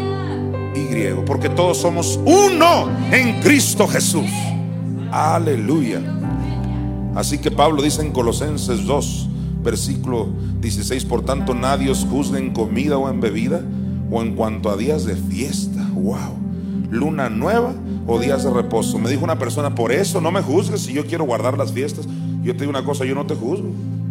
[0.75, 4.29] y griego, porque todos somos uno en Cristo Jesús.
[5.11, 6.01] Aleluya.
[7.15, 9.29] Así que Pablo dice en Colosenses 2,
[9.63, 10.27] versículo
[10.59, 13.61] 16, por tanto nadie os juzgue en comida o en bebida
[14.11, 15.87] o en cuanto a días de fiesta.
[15.93, 16.37] Wow.
[16.89, 17.73] Luna nueva
[18.07, 18.99] o días de reposo.
[18.99, 22.07] Me dijo una persona, por eso no me juzgues si yo quiero guardar las fiestas.
[22.43, 23.69] Yo te digo una cosa, yo no te juzgo.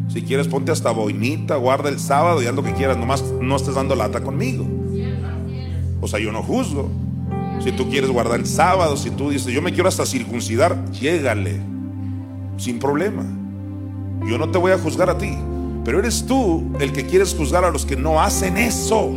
[0.08, 3.56] Si quieres, ponte hasta boinita, guarda el sábado y haz lo que quieras, nomás no
[3.56, 4.66] estés dando lata conmigo.
[6.00, 6.90] O sea, yo no juzgo.
[7.62, 11.60] Si tú quieres guardar el sábado, si tú dices, yo me quiero hasta circuncidar, llégale,
[12.56, 13.24] sin problema.
[14.26, 15.36] Yo no te voy a juzgar a ti,
[15.84, 19.10] pero eres tú el que quieres juzgar a los que no hacen eso.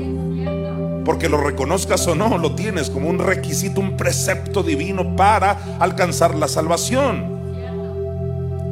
[1.05, 6.35] Porque lo reconozcas o no, lo tienes como un requisito, un precepto divino para alcanzar
[6.35, 7.33] la salvación.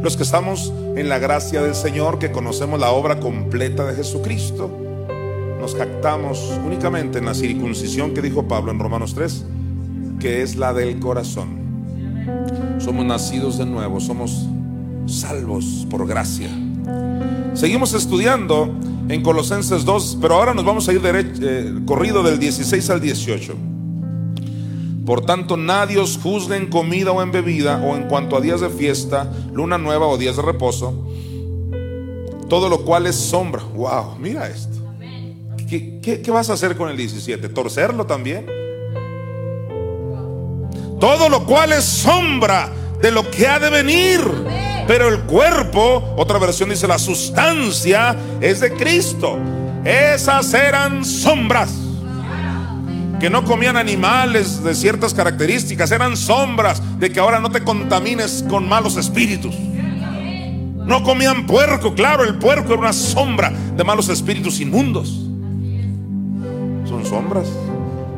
[0.02, 4.70] Los que estamos en la gracia del Señor, que conocemos la obra completa de Jesucristo,
[5.60, 9.46] nos jactamos únicamente en la circuncisión que dijo Pablo en Romanos 3,
[10.20, 11.60] que es la del corazón.
[12.80, 14.48] Somos nacidos de nuevo, somos
[15.06, 16.50] salvos por gracia.
[17.54, 18.74] Seguimos estudiando
[19.12, 23.56] en Colosenses 2, pero ahora nos vamos a ir eh, corrido del 16 al 18.
[25.06, 28.62] Por tanto, nadie os juzgue en comida o en bebida, o en cuanto a días
[28.62, 31.08] de fiesta, luna nueva o días de reposo,
[32.48, 33.62] todo lo cual es sombra.
[33.76, 34.78] Wow, mira esto.
[35.68, 37.50] ¿Qué, qué vas a hacer con el 17?
[37.50, 38.46] ¿Torcerlo también?
[41.02, 42.72] Todo lo cual es sombra
[43.02, 44.71] de lo que ha de venir.
[44.92, 49.40] Pero el cuerpo, otra versión dice la sustancia, es de Cristo.
[49.86, 51.72] Esas eran sombras
[53.18, 58.44] que no comían animales de ciertas características, eran sombras de que ahora no te contamines
[58.50, 59.56] con malos espíritus.
[59.58, 65.08] No comían puerco, claro, el puerco era una sombra de malos espíritus inmundos.
[66.84, 67.48] Son sombras.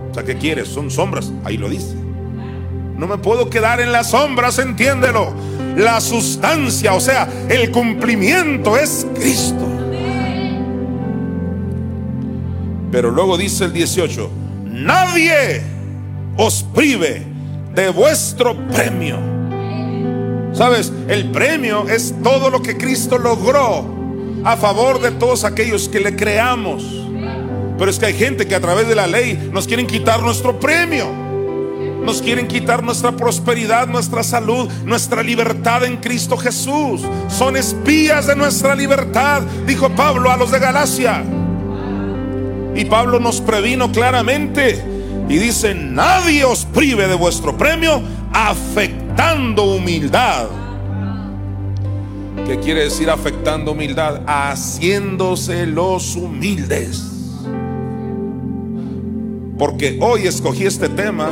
[0.10, 0.70] O sea, ¿qué quieres?
[0.70, 1.32] Son sombras.
[1.46, 1.94] Ahí lo dice.
[2.98, 5.34] No me puedo quedar en las sombras, entiéndelo.
[5.76, 9.68] La sustancia, o sea, el cumplimiento es Cristo.
[12.92, 14.30] Pero luego dice el 18,
[14.66, 15.62] nadie
[16.38, 17.24] os prive
[17.74, 19.18] de vuestro premio.
[20.54, 23.84] Sabes, el premio es todo lo que Cristo logró
[24.44, 26.84] a favor de todos aquellos que le creamos.
[27.80, 30.60] Pero es que hay gente que a través de la ley nos quieren quitar nuestro
[30.60, 31.23] premio.
[32.06, 37.02] Nos quieren quitar nuestra prosperidad, nuestra salud, nuestra libertad en Cristo Jesús.
[37.30, 41.24] Son espías de nuestra libertad, dijo Pablo a los de Galacia.
[42.76, 44.84] Y Pablo nos previno claramente
[45.30, 48.02] y dice, nadie os prive de vuestro premio
[48.34, 50.48] afectando humildad.
[52.46, 54.22] ¿Qué quiere decir afectando humildad?
[54.28, 57.02] Haciéndose los humildes.
[59.58, 61.30] Porque hoy escogí este tema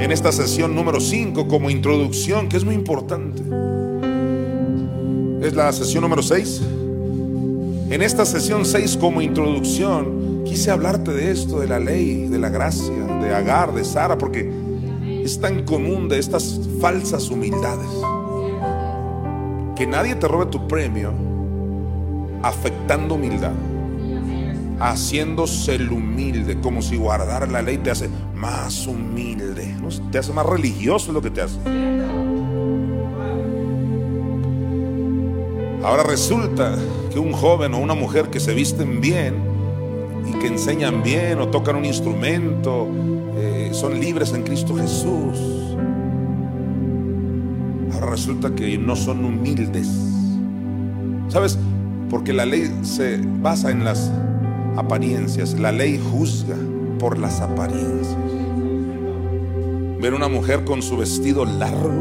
[0.00, 3.42] en esta sesión número 5 como introducción, que es muy importante.
[5.46, 6.62] Es la sesión número 6.
[7.90, 12.48] En esta sesión 6 como introducción quise hablarte de esto, de la ley, de la
[12.48, 14.50] gracia, de Agar, de Sara, porque
[15.22, 17.90] es tan común de estas falsas humildades.
[19.76, 21.12] Que nadie te robe tu premio
[22.42, 23.52] afectando humildad
[24.80, 29.76] haciéndose el humilde, como si guardar la ley te hace más humilde,
[30.10, 31.58] te hace más religioso lo que te hace.
[35.84, 36.76] Ahora resulta
[37.12, 39.34] que un joven o una mujer que se visten bien
[40.26, 42.88] y que enseñan bien o tocan un instrumento,
[43.36, 45.76] eh, son libres en Cristo Jesús.
[47.92, 49.88] Ahora resulta que no son humildes.
[51.28, 51.58] ¿Sabes?
[52.08, 54.10] Porque la ley se basa en las
[54.80, 55.58] apariencias.
[55.58, 56.56] La ley juzga
[56.98, 58.16] por las apariencias.
[60.00, 61.92] Ver una mujer con su vestido largo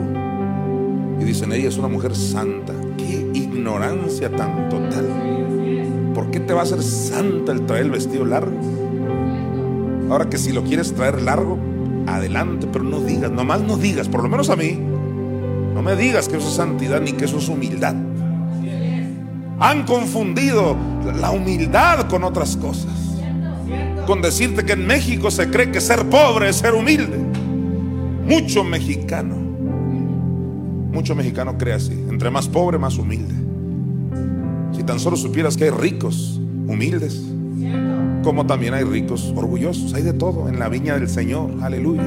[1.19, 2.73] y dicen, ella es una mujer santa.
[2.97, 6.11] Qué ignorancia tan total.
[6.13, 8.57] ¿Por qué te va a hacer santa el traer el vestido largo?
[10.09, 11.59] Ahora que si lo quieres traer largo,
[12.07, 14.79] adelante, pero no digas, nomás no digas, por lo menos a mí,
[15.73, 17.95] no me digas que eso es santidad ni que eso es humildad.
[19.59, 20.75] Han confundido
[21.19, 22.93] la humildad con otras cosas.
[24.07, 27.17] Con decirte que en México se cree que ser pobre es ser humilde.
[28.25, 29.35] Mucho mexicano,
[30.91, 31.93] mucho mexicano cree así.
[32.09, 33.33] Entre más pobre, más humilde.
[34.75, 37.21] Si tan solo supieras que hay ricos humildes,
[38.23, 39.93] como también hay ricos orgullosos.
[39.93, 41.51] Hay de todo en la viña del Señor.
[41.61, 42.03] Aleluya.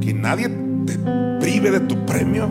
[0.00, 0.48] Que nadie
[0.86, 0.98] te
[1.40, 2.48] prive de tu premio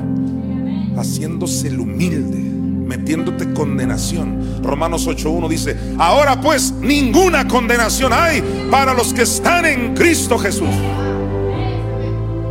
[0.98, 4.62] haciéndose el humilde, metiéndote condenación.
[4.64, 10.70] Romanos 8.1 dice, ahora pues ninguna condenación hay para los que están en Cristo Jesús.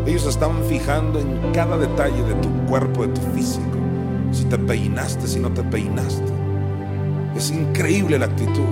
[0.06, 3.64] Ellos están fijando en cada detalle de tu cuerpo, de tu físico.
[4.32, 6.32] Si te peinaste, si no te peinaste.
[7.37, 8.62] Es increíble la actitud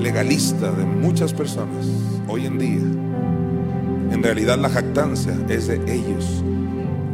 [0.00, 1.86] legalista de muchas personas
[2.28, 2.82] hoy en día.
[4.12, 6.44] En realidad la jactancia es de ellos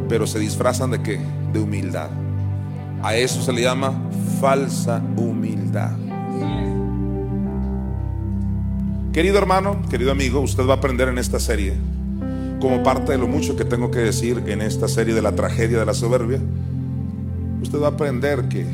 [0.08, 1.20] pero se disfrazan de qué?
[1.52, 2.10] De humildad.
[3.02, 3.92] A eso se le llama
[4.40, 5.96] falsa humildad.
[9.12, 11.74] Querido hermano, querido amigo, usted va a aprender en esta serie,
[12.60, 15.78] como parte de lo mucho que tengo que decir en esta serie de la tragedia
[15.78, 16.40] de la soberbia,
[17.62, 18.66] usted va a aprender que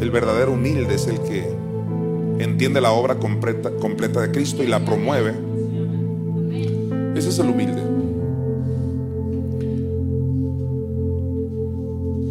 [0.00, 1.48] el verdadero humilde es el que
[2.38, 5.34] entiende la obra completa, completa de Cristo y la promueve.
[7.14, 7.91] Ese es el humilde.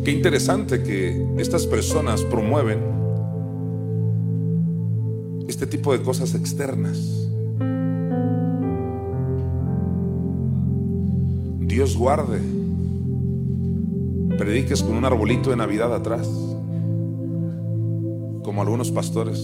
[0.04, 2.80] Qué interesante que estas personas promueven
[5.48, 6.98] este tipo de cosas externas.
[11.60, 12.40] Dios guarde.
[14.40, 16.28] Prediques con un arbolito de Navidad atrás,
[18.44, 19.40] como algunos pastores.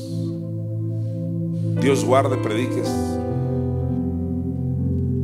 [1.79, 2.91] Dios guarde, prediques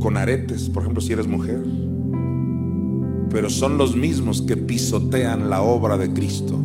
[0.00, 1.83] con aretes, por ejemplo, si eres mujer
[3.34, 6.56] pero son los mismos que pisotean la obra de Cristo.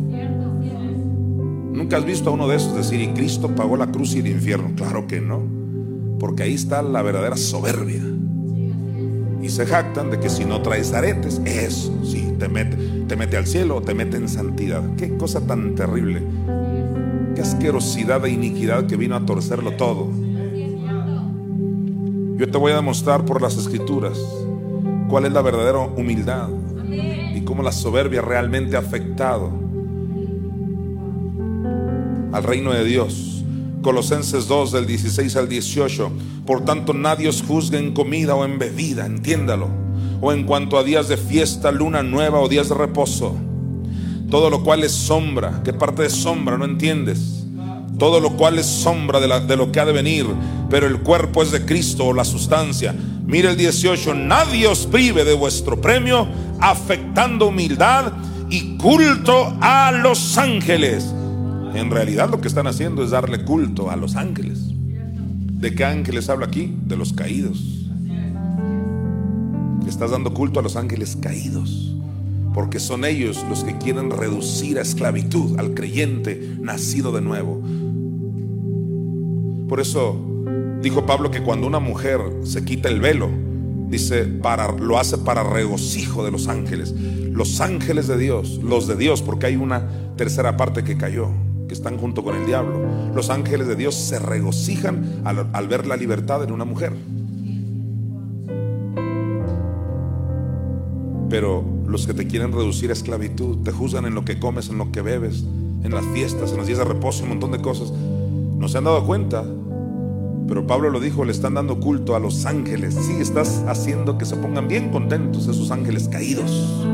[1.72, 4.28] Nunca has visto a uno de esos decir, y Cristo pagó la cruz y el
[4.28, 4.70] infierno.
[4.76, 5.42] Claro que no,
[6.20, 8.00] porque ahí está la verdadera soberbia.
[9.42, 12.76] Y se jactan de que si no traes aretes, eso sí, te mete,
[13.08, 14.94] te mete al cielo o te mete en santidad.
[14.94, 16.22] Qué cosa tan terrible.
[17.34, 20.08] Qué asquerosidad e iniquidad que vino a torcerlo todo.
[22.36, 24.16] Yo te voy a demostrar por las escrituras
[25.08, 26.59] cuál es la verdadera humildad
[27.50, 29.50] cómo la soberbia realmente ha afectado
[32.32, 33.42] al reino de Dios.
[33.82, 36.12] Colosenses 2 del 16 al 18.
[36.46, 39.66] Por tanto, nadie os juzgue en comida o en bebida, entiéndalo,
[40.20, 43.34] o en cuanto a días de fiesta, luna nueva o días de reposo.
[44.30, 45.60] Todo lo cual es sombra.
[45.64, 46.56] ¿Qué parte de sombra?
[46.56, 47.46] ¿No entiendes?
[47.98, 50.24] Todo lo cual es sombra de, de lo que ha de venir,
[50.70, 52.94] pero el cuerpo es de Cristo o la sustancia.
[53.26, 56.28] Mire el 18, nadie os prive de vuestro premio,
[56.60, 58.12] afectando humildad
[58.48, 61.12] y culto a los ángeles.
[61.74, 64.60] En realidad lo que están haciendo es darle culto a los ángeles.
[64.64, 66.74] ¿De qué ángeles habla aquí?
[66.86, 67.86] De los caídos.
[69.86, 71.96] Estás dando culto a los ángeles caídos,
[72.54, 77.60] porque son ellos los que quieren reducir a esclavitud al creyente nacido de nuevo.
[79.68, 80.30] Por eso
[80.82, 83.28] Dijo Pablo que cuando una mujer se quita el velo,
[83.90, 86.92] dice, para, lo hace para regocijo de los ángeles.
[86.92, 91.28] Los ángeles de Dios, los de Dios, porque hay una tercera parte que cayó,
[91.66, 92.80] que están junto con el diablo.
[93.14, 96.92] Los ángeles de Dios se regocijan al, al ver la libertad en una mujer.
[101.28, 104.78] Pero los que te quieren reducir a esclavitud, te juzgan en lo que comes, en
[104.78, 105.44] lo que bebes,
[105.82, 107.92] en las fiestas, en los días de reposo, un montón de cosas.
[107.92, 109.44] No se han dado cuenta
[110.46, 112.94] pero Pablo lo dijo, le están dando culto a los ángeles.
[112.94, 116.84] Sí, estás haciendo que se pongan bien contentos esos ángeles caídos,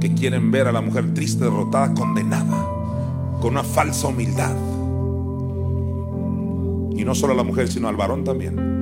[0.00, 2.64] que quieren ver a la mujer triste, derrotada, condenada,
[3.40, 4.54] con una falsa humildad.
[6.96, 8.74] Y no solo a la mujer, sino al varón también.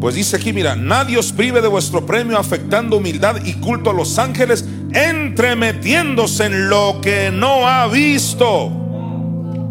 [0.00, 3.92] Pues dice aquí, mira, nadie os prive de vuestro premio afectando humildad y culto a
[3.92, 8.79] los ángeles, entremetiéndose en lo que no ha visto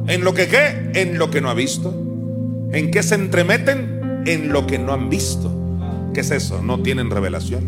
[0.10, 0.90] ¿En lo que qué?
[0.96, 1.94] En lo que no ha visto.
[2.74, 4.24] ¿En qué se entremeten?
[4.26, 5.56] En lo que no han visto.
[6.16, 6.64] ¿Qué es eso?
[6.64, 7.64] No tienen revelación.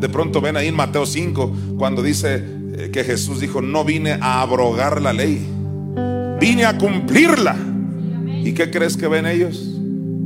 [0.00, 2.42] De pronto ven ahí en Mateo 5 cuando dice
[2.76, 5.40] eh, que Jesús dijo, no vine a abrogar la ley,
[6.40, 7.56] vine a cumplirla.
[8.26, 9.78] ¿Y qué crees que ven ellos?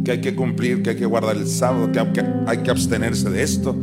[0.07, 3.43] Que hay que cumplir, que hay que guardar el sábado, que hay que abstenerse de
[3.43, 3.77] esto,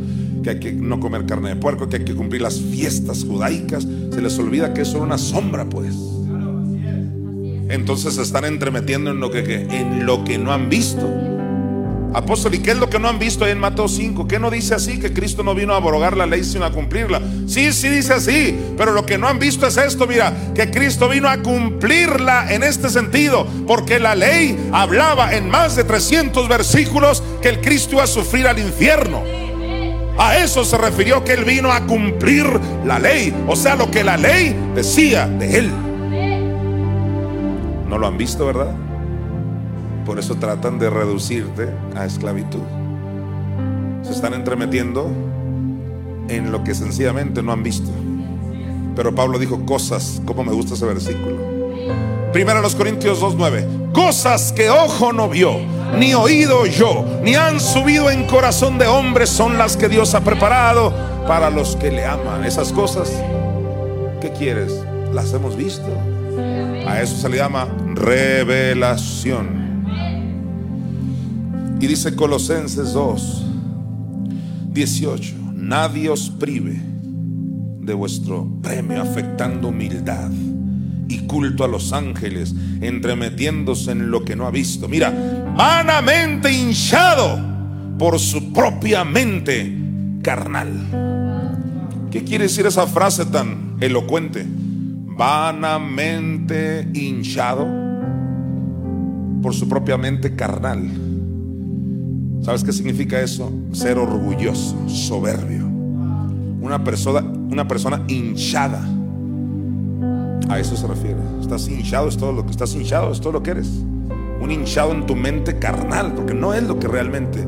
[0.46, 3.84] que hay que no comer carne de puerco, que hay que cumplir las fiestas judaicas.
[4.12, 5.92] Se les olvida que es solo una sombra, pues.
[7.68, 11.10] Entonces se están entremetiendo en lo que, en lo que no han visto.
[12.14, 14.28] Apóstol, ¿y qué es lo que no han visto ahí en Mateo 5?
[14.28, 15.00] ¿Qué no dice así?
[15.00, 17.20] Que Cristo no vino a abrogar la ley sino a cumplirla.
[17.48, 21.08] Sí, sí dice así, pero lo que no han visto es esto, mira, que Cristo
[21.08, 27.20] vino a cumplirla en este sentido, porque la ley hablaba en más de 300 versículos
[27.42, 29.45] que el Cristo iba a sufrir al infierno.
[30.18, 32.46] A eso se refirió que Él vino a cumplir
[32.84, 35.70] la ley, o sea, lo que la ley decía de Él.
[37.88, 38.74] No lo han visto, ¿verdad?
[40.06, 42.62] Por eso tratan de reducirte a esclavitud.
[44.02, 45.10] Se están entremetiendo
[46.28, 47.90] en lo que sencillamente no han visto.
[48.94, 51.36] Pero Pablo dijo cosas, como me gusta ese versículo.
[52.32, 53.92] Primero los Corintios 2.9.
[53.92, 59.26] Cosas que ojo no vio ni oído yo, ni han subido en corazón de hombre,
[59.26, 60.92] son las que Dios ha preparado
[61.26, 62.44] para los que le aman.
[62.44, 63.10] Esas cosas,
[64.20, 64.72] ¿qué quieres?
[65.12, 65.86] Las hemos visto.
[66.86, 69.66] A eso se le llama revelación.
[71.80, 73.44] Y dice Colosenses 2,
[74.72, 75.34] 18.
[75.54, 76.80] Nadie os prive
[77.80, 80.30] de vuestro premio afectando humildad
[81.08, 84.88] y culto a los ángeles, entremetiéndose en lo que no ha visto.
[84.88, 85.12] Mira,
[85.56, 87.38] vanamente hinchado
[87.98, 89.74] por su propia mente
[90.22, 92.08] carnal.
[92.10, 94.46] ¿Qué quiere decir esa frase tan elocuente?
[95.16, 97.66] Vanamente hinchado
[99.42, 100.90] por su propia mente carnal.
[102.42, 103.50] ¿Sabes qué significa eso?
[103.72, 105.66] Ser orgulloso, soberbio.
[105.66, 108.86] Una persona, una persona hinchada.
[110.48, 111.16] A eso se refiere.
[111.40, 113.70] Estás hinchado, es todo lo que estás hinchado, es todo lo que eres.
[114.46, 117.44] Un hinchado en tu mente carnal, porque no es lo que realmente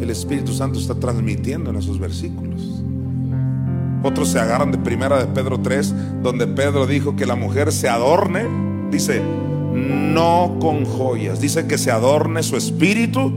[0.00, 2.82] el Espíritu Santo está transmitiendo en esos versículos.
[4.02, 7.88] Otros se agarran de primera de Pedro 3, donde Pedro dijo que la mujer se
[7.88, 8.44] adorne,
[8.90, 9.22] dice,
[9.72, 13.32] no con joyas, dice que se adorne su espíritu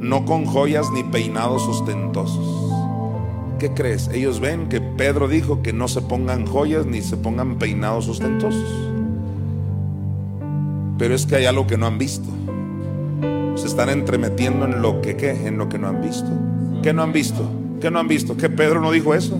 [0.00, 2.72] no con joyas ni peinados ostentosos.
[3.58, 4.08] ¿Qué crees?
[4.08, 8.90] Ellos ven que Pedro dijo que no se pongan joyas ni se pongan peinados ostentosos.
[10.98, 12.28] Pero es que hay algo que no han visto.
[13.68, 16.28] Están entremetiendo en lo que qué, en lo que no han visto.
[16.82, 17.48] ¿Qué no han visto?
[17.80, 18.36] ¿Qué no han visto?
[18.36, 19.38] ¿Que Pedro no dijo eso?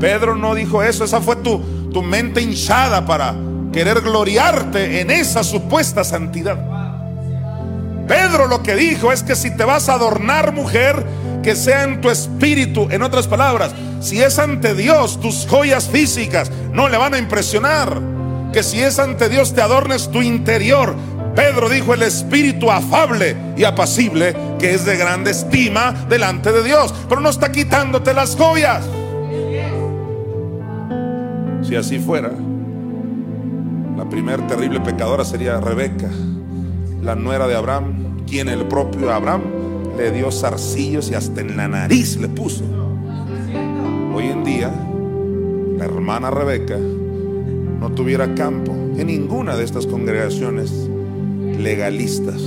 [0.00, 1.04] Pedro no dijo eso.
[1.04, 1.58] Esa fue tu,
[1.92, 3.34] tu mente hinchada para
[3.72, 6.58] querer gloriarte en esa supuesta santidad.
[8.06, 11.04] Pedro lo que dijo es que si te vas a adornar mujer,
[11.42, 12.88] que sea en tu espíritu.
[12.90, 18.00] En otras palabras, si es ante Dios, tus joyas físicas no le van a impresionar.
[18.52, 20.96] Que si es ante Dios, te adornes tu interior.
[21.36, 26.94] Pedro dijo el espíritu afable y apacible, que es de grande estima delante de Dios.
[27.08, 28.84] Pero no está quitándote las joyas.
[31.62, 32.30] Si así fuera,
[33.96, 36.08] la primer terrible pecadora sería Rebeca
[37.02, 39.42] la nuera de Abraham, quien el propio Abraham
[39.96, 42.64] le dio zarcillos y hasta en la nariz le puso.
[44.14, 44.72] Hoy en día,
[45.76, 50.85] la hermana Rebeca no tuviera campo en ninguna de estas congregaciones
[51.58, 52.40] legalistas.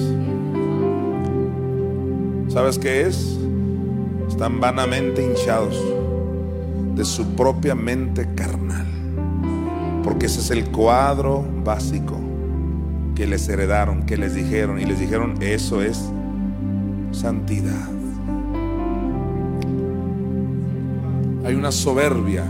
[2.49, 3.37] ¿Sabes qué es?
[4.27, 5.75] Están vanamente hinchados
[6.95, 8.87] de su propia mente carnal.
[10.03, 12.17] Porque ese es el cuadro básico
[13.15, 16.09] que les heredaron, que les dijeron y les dijeron, eso es
[17.11, 17.89] santidad.
[21.45, 22.43] Hay una soberbia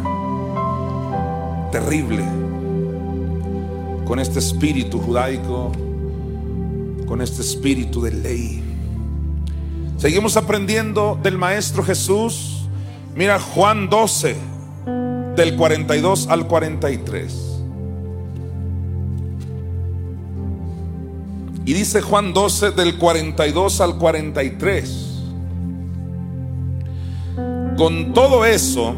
[1.72, 2.24] terrible
[4.06, 5.72] con este espíritu judaico,
[7.10, 8.64] con este espíritu de ley.
[9.98, 12.68] Seguimos aprendiendo del Maestro Jesús.
[13.16, 14.36] Mira Juan 12,
[15.36, 17.62] del 42 al 43.
[21.66, 25.24] Y dice Juan 12 del 42 al 43.
[27.76, 28.94] Con todo eso,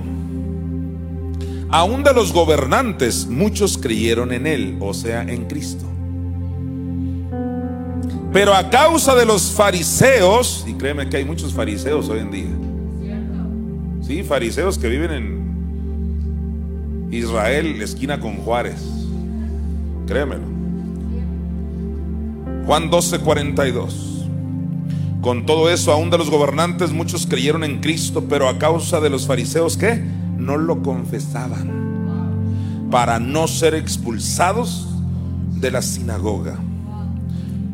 [1.70, 5.86] aún de los gobernantes, muchos creyeron en Él, o sea, en Cristo.
[8.34, 12.48] Pero a causa de los fariseos, y créeme que hay muchos fariseos hoy en día.
[14.02, 18.82] Sí, fariseos que viven en Israel, esquina con Juárez.
[20.08, 20.44] Créemelo.
[22.66, 24.08] Juan 12, 42.
[25.22, 29.10] Con todo eso, aún de los gobernantes, muchos creyeron en Cristo, pero a causa de
[29.10, 30.02] los fariseos que
[30.38, 34.88] no lo confesaban para no ser expulsados
[35.60, 36.58] de la sinagoga.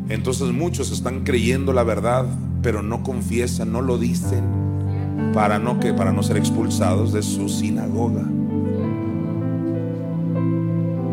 [0.08, 2.26] Entonces muchos están creyendo la verdad,
[2.62, 4.44] pero no confiesan, no lo dicen
[5.34, 8.24] para no que para no ser expulsados de su sinagoga.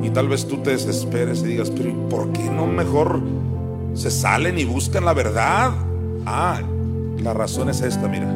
[0.04, 3.22] Y tal vez tú te desesperes y digas, pero ¿por qué no mejor
[3.96, 5.72] se salen y buscan la verdad.
[6.26, 6.62] Ah,
[7.18, 8.28] la razón es esta, mira.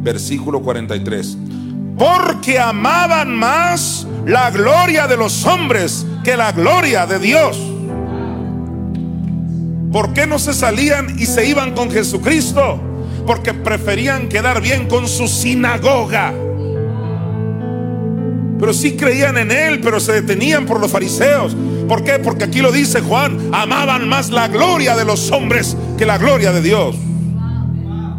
[0.00, 1.36] Versículo 43.
[1.98, 7.58] Porque amaban más la gloria de los hombres que la gloria de Dios.
[9.96, 12.78] ¿Por qué no se salían y se iban con Jesucristo?
[13.26, 16.34] Porque preferían quedar bien con su sinagoga.
[18.58, 21.56] Pero sí creían en Él, pero se detenían por los fariseos.
[21.88, 22.18] ¿Por qué?
[22.18, 26.52] Porque aquí lo dice Juan, amaban más la gloria de los hombres que la gloria
[26.52, 26.94] de Dios.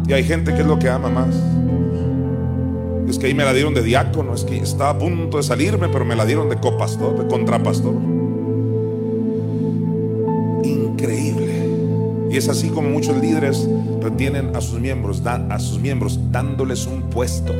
[0.08, 1.32] Y hay gente que es lo que ama más.
[3.08, 5.88] Es que ahí me la dieron de diácono, es que estaba a punto de salirme,
[5.88, 8.17] pero me la dieron de copastor, de contrapastor.
[12.30, 13.68] Y es así como muchos líderes
[14.00, 17.52] retienen a sus miembros, a sus miembros dándoles un puesto.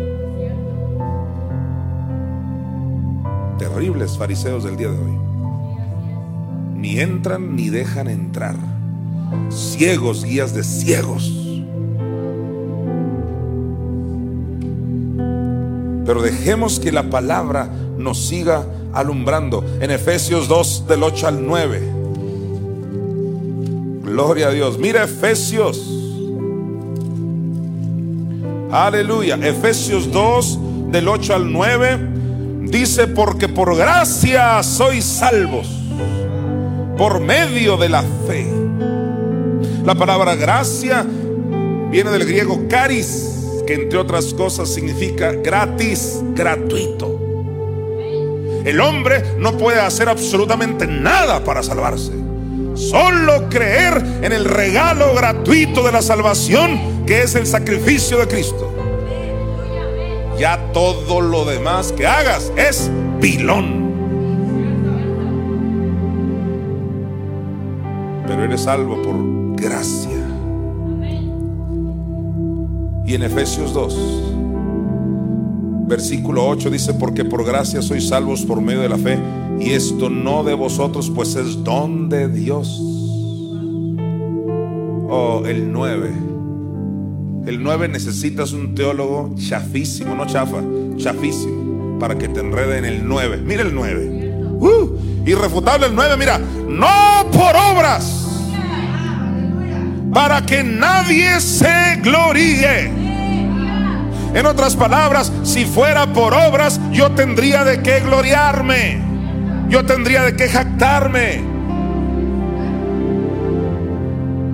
[3.58, 5.28] Terribles fariseos del día de hoy
[6.78, 8.54] ni entran ni dejan entrar.
[9.50, 11.32] Ciegos, guías de ciegos.
[16.06, 19.64] Pero dejemos que la palabra nos siga alumbrando.
[19.80, 21.97] En Efesios 2 del 8 al 9.
[24.18, 24.76] Gloria a Dios.
[24.78, 25.80] Mira Efesios.
[28.68, 29.36] Aleluya.
[29.40, 30.58] Efesios 2
[30.90, 31.98] del 8 al 9.
[32.62, 35.68] Dice, porque por gracia sois salvos.
[36.96, 38.44] Por medio de la fe.
[39.84, 41.06] La palabra gracia
[41.88, 47.20] viene del griego caris, que entre otras cosas significa gratis, gratuito.
[48.64, 52.27] El hombre no puede hacer absolutamente nada para salvarse.
[52.78, 58.72] Solo creer en el regalo gratuito de la salvación que es el sacrificio de Cristo.
[60.38, 62.88] Ya todo lo demás que hagas es
[63.20, 63.88] pilón.
[68.28, 70.16] Pero eres salvo por gracia.
[73.04, 74.28] Y en Efesios 2,
[75.88, 79.18] versículo 8 dice, porque por gracia sois salvos por medio de la fe,
[79.58, 82.80] y esto no de vosotros, pues es don de Dios.
[85.10, 86.10] Oh, el 9.
[87.46, 90.62] El 9 necesitas un teólogo chafísimo, no chafa,
[90.96, 93.38] chafísimo, para que te enrede en el 9.
[93.44, 94.34] Mira el 9.
[94.60, 94.90] Uh,
[95.26, 98.28] irrefutable el 9, mira, no por obras
[100.12, 102.97] para que nadie se gloríe.
[104.34, 109.00] En otras palabras, si fuera por obras, yo tendría de qué gloriarme.
[109.68, 111.42] Yo tendría de qué jactarme.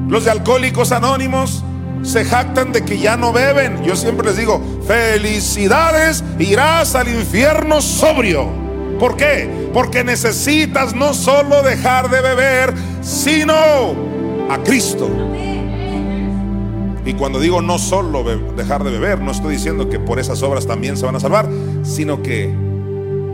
[0.08, 1.64] Los de alcohólicos anónimos
[2.02, 3.82] se jactan de que ya no beben.
[3.82, 8.48] Yo siempre les digo, felicidades, irás al infierno sobrio.
[8.98, 9.68] ¿Por qué?
[9.72, 13.54] Porque necesitas no solo dejar de beber, sino
[14.50, 15.10] a Cristo.
[17.06, 18.24] Y cuando digo no solo
[18.56, 21.48] dejar de beber, no estoy diciendo que por esas obras también se van a salvar,
[21.82, 22.52] sino que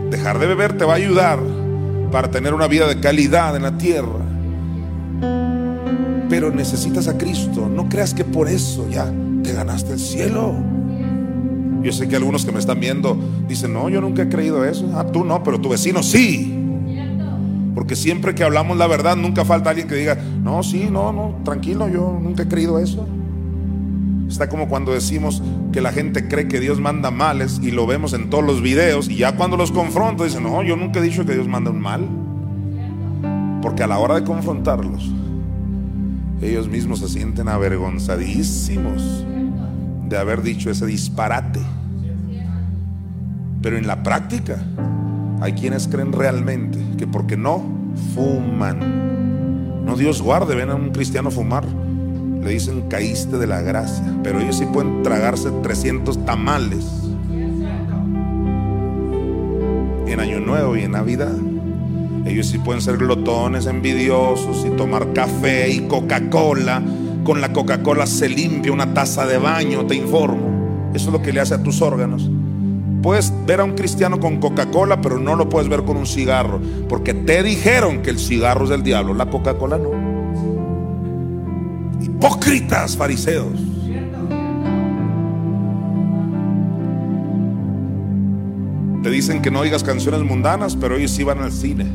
[0.09, 1.39] dejar de beber te va a ayudar
[2.11, 4.19] para tener una vida de calidad en la tierra.
[6.29, 7.69] Pero necesitas a Cristo.
[7.69, 9.11] No creas que por eso ya
[9.43, 10.53] te ganaste el cielo.
[11.81, 13.17] Yo sé que algunos que me están viendo
[13.47, 14.91] dicen, no, yo nunca he creído eso.
[14.95, 16.57] Ah, tú no, pero tu vecino sí.
[17.73, 21.39] Porque siempre que hablamos la verdad, nunca falta alguien que diga, no, sí, no, no,
[21.43, 23.07] tranquilo, yo nunca he creído eso.
[24.31, 28.13] Está como cuando decimos que la gente cree que Dios manda males y lo vemos
[28.13, 31.25] en todos los videos y ya cuando los confronto dicen, no, yo nunca he dicho
[31.25, 32.07] que Dios manda un mal.
[33.61, 35.11] Porque a la hora de confrontarlos,
[36.41, 39.25] ellos mismos se sienten avergonzadísimos
[40.07, 41.59] de haber dicho ese disparate.
[43.61, 44.63] Pero en la práctica
[45.41, 47.61] hay quienes creen realmente que porque no
[48.15, 51.80] fuman, no Dios guarde, ven a un cristiano fumar
[52.41, 56.85] le dicen caíste de la gracia, pero ellos sí pueden tragarse 300 tamales
[60.07, 61.33] en Año Nuevo y en Navidad.
[62.25, 66.81] Ellos sí pueden ser glotones, envidiosos y tomar café y Coca-Cola.
[67.23, 70.91] Con la Coca-Cola se limpia una taza de baño, te informo.
[70.93, 72.29] Eso es lo que le hace a tus órganos.
[73.01, 76.61] Puedes ver a un cristiano con Coca-Cola, pero no lo puedes ver con un cigarro,
[76.87, 79.89] porque te dijeron que el cigarro es del diablo, la Coca-Cola no
[82.01, 83.59] hipócritas fariseos.
[89.03, 91.85] Te dicen que no oigas canciones mundanas, pero ellos sí van al cine.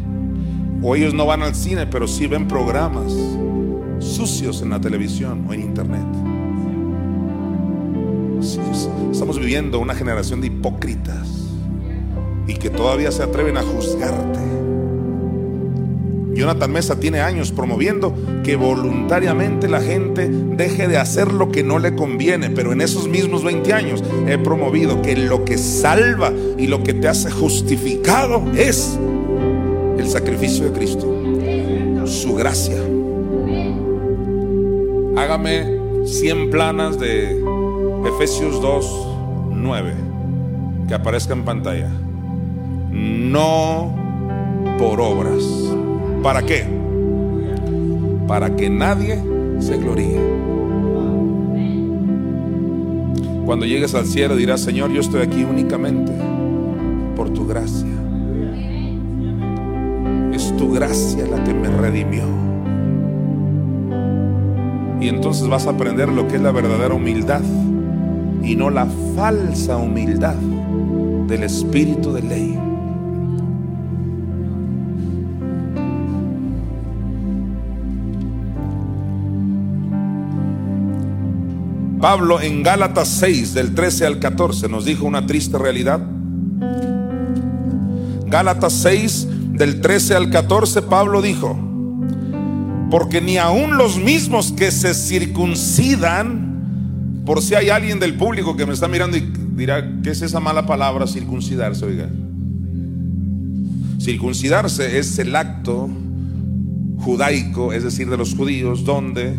[0.83, 3.13] O ellos no van al cine, pero sí ven programas
[4.01, 6.07] sucios en la televisión o en internet.
[9.11, 11.29] estamos viviendo una generación de hipócritas
[12.47, 14.66] y que todavía se atreven a juzgarte.
[16.37, 18.15] Jonathan Mesa tiene años promoviendo
[18.45, 23.09] que voluntariamente la gente deje de hacer lo que no le conviene, pero en esos
[23.09, 28.45] mismos 20 años he promovido que lo que salva y lo que te hace justificado
[28.55, 28.99] es
[29.99, 31.07] el sacrificio de Cristo,
[32.05, 32.77] su gracia.
[35.17, 37.43] Hágame 100 planas de
[38.07, 39.09] Efesios 2,
[39.53, 39.95] 9,
[40.87, 41.91] que aparezca en pantalla.
[42.91, 43.95] No
[44.79, 45.43] por obras
[46.27, 46.65] ¿Para qué?
[48.27, 49.17] Para que nadie
[49.61, 50.21] se gloríe.
[53.45, 56.11] Cuando llegues al cielo dirás, Señor, yo estoy aquí únicamente
[57.15, 57.93] por tu gracia.
[60.33, 62.25] Es tu gracia la que me redimió.
[65.01, 67.43] Y entonces vas a aprender lo que es la verdadera humildad
[68.43, 70.35] y no la falsa humildad
[71.29, 72.56] del espíritu de ley.
[82.07, 86.01] Pablo en Gálatas 6 del 13 al 14 nos dijo una triste realidad.
[88.29, 91.59] Gálatas 6, del 13 al 14, Pablo dijo,
[92.93, 98.67] porque ni aun los mismos que se circuncidan, por si hay alguien del público que
[98.67, 101.87] me está mirando y dirá, ¿qué es esa mala palabra circuncidarse?
[101.87, 102.09] Oiga,
[104.01, 105.91] circuncidarse es el acto
[106.99, 109.37] judaico, es decir, de los judíos, donde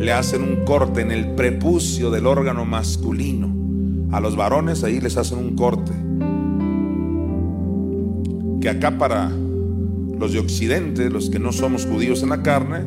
[0.00, 3.54] le hacen un corte en el prepucio del órgano masculino.
[4.12, 5.92] A los varones ahí les hacen un corte.
[8.62, 9.30] Que acá para
[10.18, 12.80] los de Occidente, los que no somos judíos en la carne,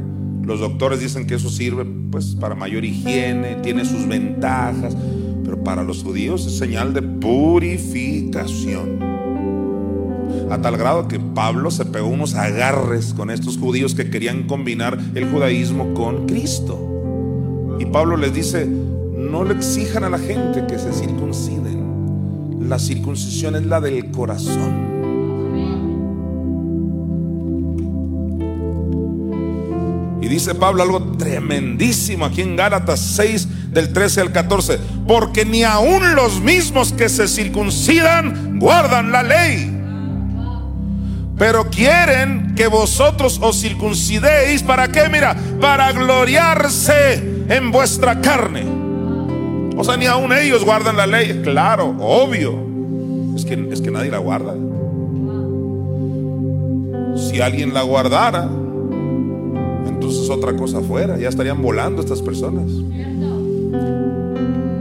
[0.44, 4.98] los doctores dicen que eso sirve pues para mayor higiene, tiene sus ventajas,
[5.46, 9.00] pero para los judíos es señal de purificación.
[10.50, 15.00] A tal grado que Pablo se pegó unos agarres con estos judíos que querían combinar
[15.14, 16.93] el judaísmo con Cristo.
[17.80, 22.70] Y Pablo les dice, no le exijan a la gente que se circunciden.
[22.70, 24.94] La circuncisión es la del corazón.
[30.22, 34.80] Y dice Pablo algo tremendísimo aquí en Gálatas 6 del 13 al 14.
[35.08, 39.70] Porque ni aun los mismos que se circuncidan guardan la ley.
[41.38, 44.64] Pero quieren que vosotros os circuncidéis.
[44.64, 45.10] ¿Para qué?
[45.10, 48.64] Mira, para gloriarse en vuestra carne.
[49.76, 51.42] O sea, ni aun ellos guardan la ley.
[51.44, 52.54] Claro, obvio.
[53.36, 54.54] Es que, es que nadie la guarda.
[57.18, 58.50] Si alguien la guardara,
[59.88, 62.72] entonces otra cosa fuera, ya estarían volando estas personas.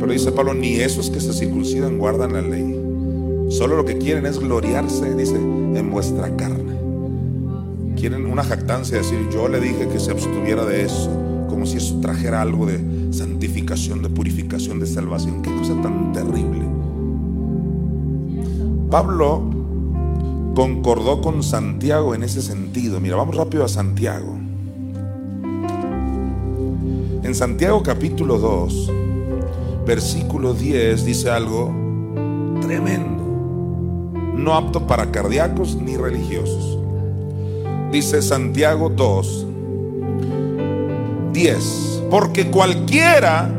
[0.00, 2.78] Pero dice Pablo, ni esos que se circuncidan guardan la ley.
[3.50, 6.72] Solo lo que quieren es gloriarse, dice, en vuestra carne.
[7.96, 11.10] Quieren una jactancia, decir, yo le dije que se abstuviera de eso,
[11.52, 15.42] como si eso trajera algo de santificación, de purificación, de salvación.
[15.42, 16.64] Qué cosa tan terrible.
[18.90, 19.42] Pablo
[20.54, 23.00] concordó con Santiago en ese sentido.
[23.00, 24.34] Mira, vamos rápido a Santiago.
[27.22, 28.90] En Santiago capítulo 2,
[29.86, 31.70] versículo 10 dice algo
[32.62, 33.22] tremendo.
[34.36, 36.78] No apto para cardíacos ni religiosos.
[37.92, 39.46] Dice Santiago 2,
[41.32, 42.04] 10.
[42.10, 43.50] Porque cualquiera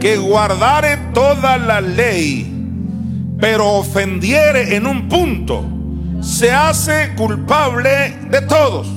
[0.00, 2.54] que guardare toda la ley,
[3.40, 5.64] pero ofendiere en un punto,
[6.20, 8.88] se hace culpable de todos.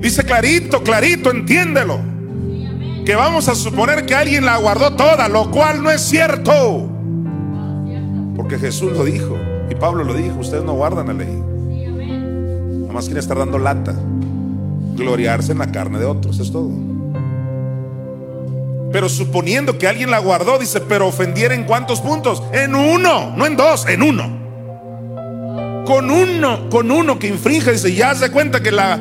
[0.00, 1.98] Dice clarito, clarito, entiéndelo.
[3.06, 6.90] Que vamos a suponer que alguien la guardó toda, lo cual no es cierto.
[8.36, 9.36] Porque Jesús lo dijo
[9.70, 11.53] y Pablo lo dijo, ustedes no guardan la ley.
[12.94, 13.92] Nada más quieren estar dando lata.
[14.94, 16.70] Gloriarse en la carne de otros, es todo.
[18.92, 22.40] Pero suponiendo que alguien la guardó, dice, pero ofendiera en cuántos puntos?
[22.52, 24.22] En uno, no en dos, en uno.
[25.84, 29.00] Con uno, con uno que infringe, dice, ya se cuenta que la,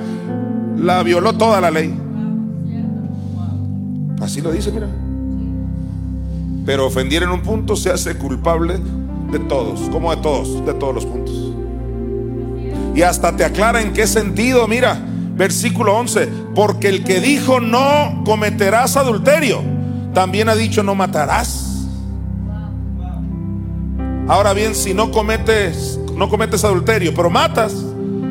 [0.75, 1.93] la violó toda la ley.
[4.21, 4.87] Así lo dice, mira.
[6.65, 8.79] Pero ofendiera en un punto se hace culpable
[9.31, 11.53] de todos, como de todos, de todos los puntos.
[12.95, 14.99] Y hasta te aclara en qué sentido, mira,
[15.35, 19.61] versículo 11, porque el que dijo no cometerás adulterio,
[20.13, 21.87] también ha dicho no matarás.
[24.27, 27.73] Ahora bien, si no cometes no cometes adulterio, pero matas,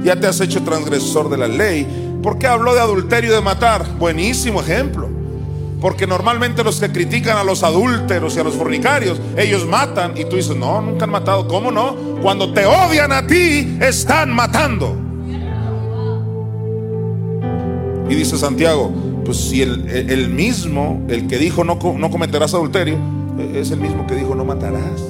[0.05, 1.87] ya te has hecho transgresor de la ley.
[2.23, 3.85] ¿Por qué habló de adulterio y de matar?
[3.99, 5.22] Buenísimo ejemplo.
[5.83, 10.25] Porque normalmente los que critican a los adúlteros y a los fornicarios, ellos matan y
[10.25, 11.49] tú dices, no, nunca han matado.
[11.49, 11.97] ¿Cómo no?
[12.23, 14.97] Cuando te odian a ti, están matando.
[18.09, 18.93] Y dice Santiago,
[19.25, 22.97] pues si el, mismo, el que dijo no, no cometerás adulterio,
[23.53, 25.03] es el mismo que dijo no matarás.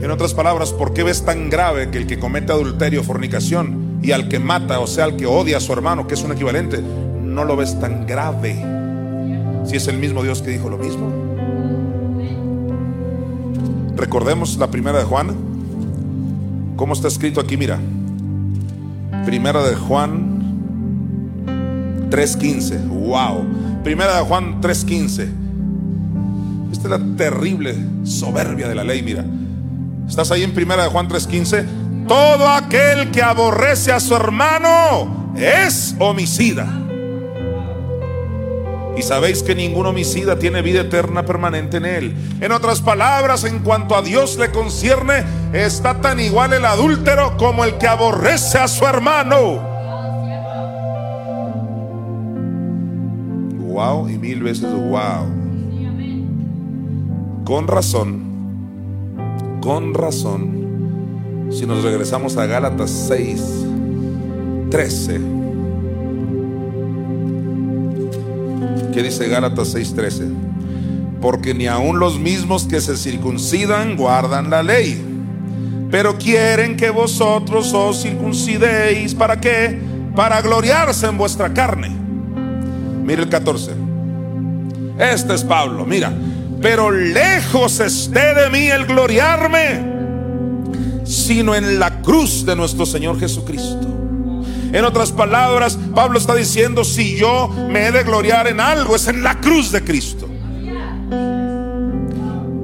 [0.00, 4.12] En otras palabras, ¿por qué ves tan grave que el que comete adulterio, fornicación y
[4.12, 6.80] al que mata, o sea, al que odia a su hermano, que es un equivalente,
[7.28, 8.56] no lo ves tan grave?
[9.64, 11.12] Si es el mismo Dios que dijo lo mismo.
[13.96, 15.34] Recordemos la primera de Juan.
[16.76, 17.56] ¿Cómo está escrito aquí?
[17.56, 17.78] Mira.
[19.24, 20.38] Primera de Juan
[22.10, 22.88] 3.15.
[22.88, 23.44] Wow.
[23.84, 25.28] Primera de Juan 3.15.
[26.72, 27.74] Esta es la terrible
[28.04, 29.24] soberbia de la ley, mira.
[30.08, 31.66] ¿Estás ahí en primera de Juan 3:15?
[32.06, 36.66] Todo aquel que aborrece a su hermano es homicida.
[38.98, 42.14] Y sabéis que ningún homicida tiene vida eterna permanente en él.
[42.40, 47.64] En otras palabras, en cuanto a Dios le concierne, está tan igual el adúltero como
[47.64, 49.62] el que aborrece a su hermano.
[53.68, 55.26] Wow y mil veces wow.
[57.44, 58.24] Con razón,
[59.62, 63.42] con razón, si nos regresamos a Gálatas 6,
[64.70, 65.37] 13,
[68.98, 70.24] ¿qué dice Gálatas 6, 13?
[71.20, 75.00] Porque ni aun los mismos que se circuncidan guardan la ley,
[75.88, 79.14] pero quieren que vosotros os circuncidéis.
[79.14, 79.78] ¿Para qué?
[80.16, 81.90] Para gloriarse en vuestra carne.
[83.04, 83.70] Mira el 14.
[84.98, 86.12] Este es Pablo, mira.
[86.60, 89.96] Pero lejos esté de mí el gloriarme
[91.04, 93.97] sino en la cruz de nuestro Señor Jesucristo.
[94.72, 99.08] En otras palabras, Pablo está diciendo, si yo me he de gloriar en algo, es
[99.08, 100.28] en la cruz de Cristo.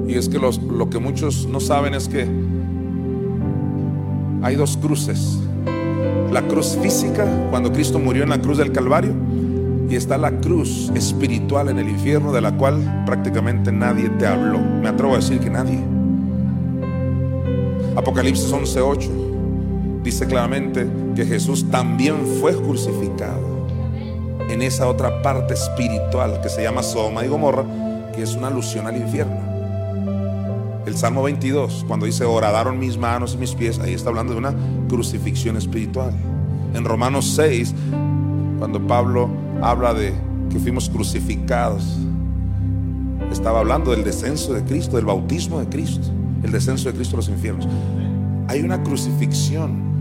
[0.07, 2.27] Y es que lo que muchos no saben es que
[4.43, 5.39] hay dos cruces.
[6.31, 9.13] La cruz física, cuando Cristo murió en la cruz del Calvario,
[9.89, 14.59] y está la cruz espiritual en el infierno, de la cual prácticamente nadie te habló.
[14.59, 15.79] Me atrevo a decir que nadie.
[17.95, 19.24] Apocalipsis 11:8
[20.05, 23.67] dice claramente que Jesús también fue crucificado
[24.49, 27.65] en esa otra parte espiritual que se llama Soma y Gomorra,
[28.13, 29.35] que es una alusión al infierno.
[30.85, 34.39] El Salmo 22, cuando dice horadaron mis manos y mis pies, ahí está hablando de
[34.39, 34.53] una
[34.87, 36.13] crucifixión espiritual.
[36.73, 37.73] En Romanos 6,
[38.59, 39.27] cuando Pablo
[39.61, 40.13] habla de
[40.49, 41.83] que fuimos crucificados,
[43.31, 46.11] estaba hablando del descenso de Cristo, del bautismo de Cristo
[46.45, 47.67] el descenso de Cristo a los infiernos.
[48.47, 49.94] Hay una crucifixión.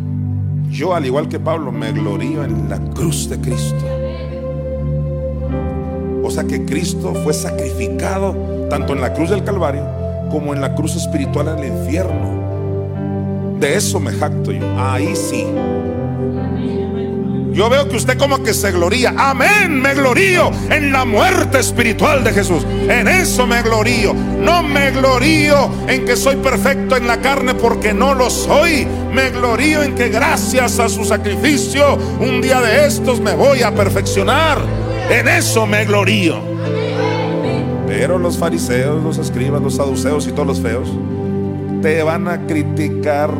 [0.71, 3.85] Yo, al igual que Pablo, me glorío en la cruz de Cristo.
[6.23, 8.35] O sea que Cristo fue sacrificado
[8.71, 9.85] tanto en la cruz del Calvario
[10.31, 13.59] como en la cruz espiritual en el infierno.
[13.61, 14.62] De eso me jacto yo.
[14.79, 15.47] Ahí sí.
[17.55, 19.15] Yo veo que usted como que se gloría.
[19.17, 22.67] Amén, me glorío en la muerte espiritual de Jesús.
[22.89, 24.13] En eso me glorío.
[24.13, 28.89] No me glorío en que soy perfecto en la carne porque no lo soy.
[29.13, 33.73] Me glorío en que gracias a su sacrificio un día de estos me voy a
[33.73, 34.59] perfeccionar.
[35.09, 36.41] En eso me glorío.
[37.87, 40.89] Pero los fariseos, los escribas, los saduceos y todos los feos
[41.83, 43.31] te van a criticar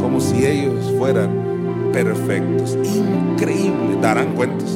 [0.00, 1.41] como si ellos fueran
[1.92, 2.76] perfectos.
[2.84, 3.98] Increíble.
[4.00, 4.70] Darán cuentas.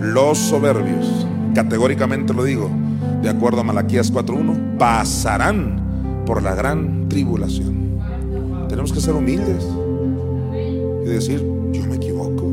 [0.00, 2.68] Los soberbios, categóricamente lo digo,
[3.22, 8.00] de acuerdo a Malaquías 4.1, pasarán por la gran tribulación.
[8.68, 9.64] Tenemos que ser humildes
[11.04, 11.40] y decir,
[11.72, 12.52] yo me equivoco.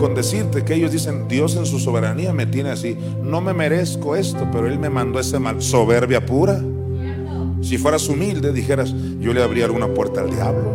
[0.00, 4.16] Con decirte que ellos dicen, Dios en su soberanía me tiene así, no me merezco
[4.16, 6.60] esto, pero Él me mandó ese mal, soberbia pura.
[7.60, 10.72] Si fueras humilde, dijeras, yo le abría alguna puerta al diablo.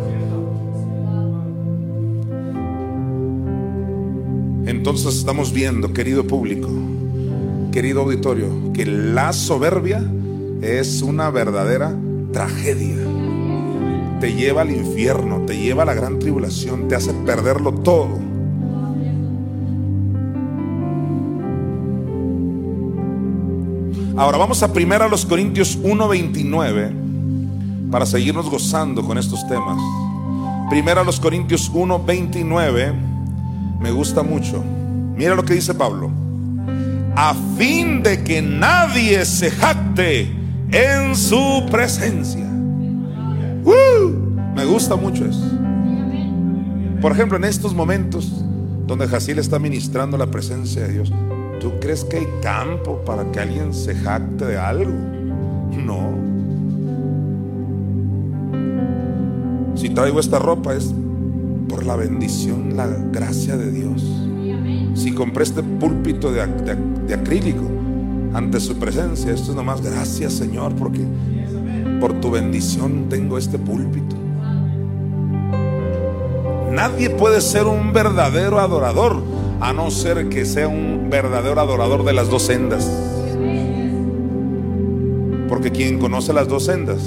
[4.87, 6.69] Entonces estamos viendo, querido público,
[7.71, 10.07] querido auditorio, que la soberbia
[10.61, 11.97] es una verdadera
[12.31, 12.95] tragedia.
[14.19, 18.19] Te lleva al infierno, te lleva a la gran tribulación, te hace perderlo todo.
[24.17, 29.81] Ahora vamos a primero a los Corintios 1:29 para seguirnos gozando con estos temas.
[30.69, 32.93] Primero a los Corintios 1:29
[33.79, 34.63] me gusta mucho.
[35.15, 36.11] Mira lo que dice Pablo.
[37.15, 40.29] A fin de que nadie se jacte
[40.71, 42.45] en su presencia.
[44.55, 45.51] me gusta mucho eso.
[47.01, 48.43] Por ejemplo, en estos momentos
[48.87, 51.13] donde Jaciel está ministrando la presencia de Dios,
[51.59, 54.91] ¿tú crees que hay campo para que alguien se jacte de algo?
[55.85, 56.15] No.
[59.75, 60.93] Si traigo esta ropa es
[61.67, 64.24] por la bendición, la gracia de Dios.
[64.95, 66.41] Si compré este púlpito de,
[67.13, 67.63] acrílico
[68.33, 71.01] ante su presencia, esto es nomás gracias Señor, porque
[71.99, 74.15] por tu bendición tengo este púlpito.
[76.71, 79.21] Nadie puede ser un verdadero adorador
[79.59, 82.89] a no ser que sea un verdadero adorador de las dos sendas.
[85.49, 86.99] Porque quien conoce las dos sendas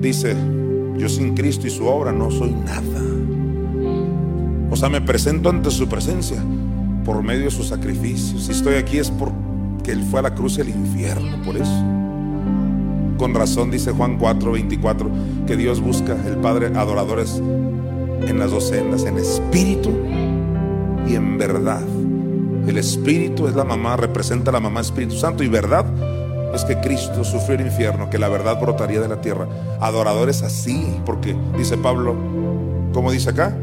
[0.00, 0.36] dice,
[0.96, 3.02] yo sin Cristo y su obra no soy nada.
[4.70, 6.42] O sea, me presento ante su presencia
[7.08, 8.42] por medio de sus sacrificios.
[8.42, 11.72] Si estoy aquí es porque Él fue a la cruz del infierno, por eso.
[13.16, 15.10] Con razón dice Juan 4, 24,
[15.46, 17.40] que Dios busca, el Padre, adoradores
[18.26, 19.88] en las dos sendas, en espíritu
[21.08, 21.80] y en verdad.
[22.66, 25.86] El espíritu es la mamá, representa a la mamá Espíritu Santo y verdad
[26.54, 29.48] es que Cristo sufrió el infierno, que la verdad brotaría de la tierra.
[29.80, 32.14] Adoradores así, porque dice Pablo,
[32.92, 33.56] como dice acá,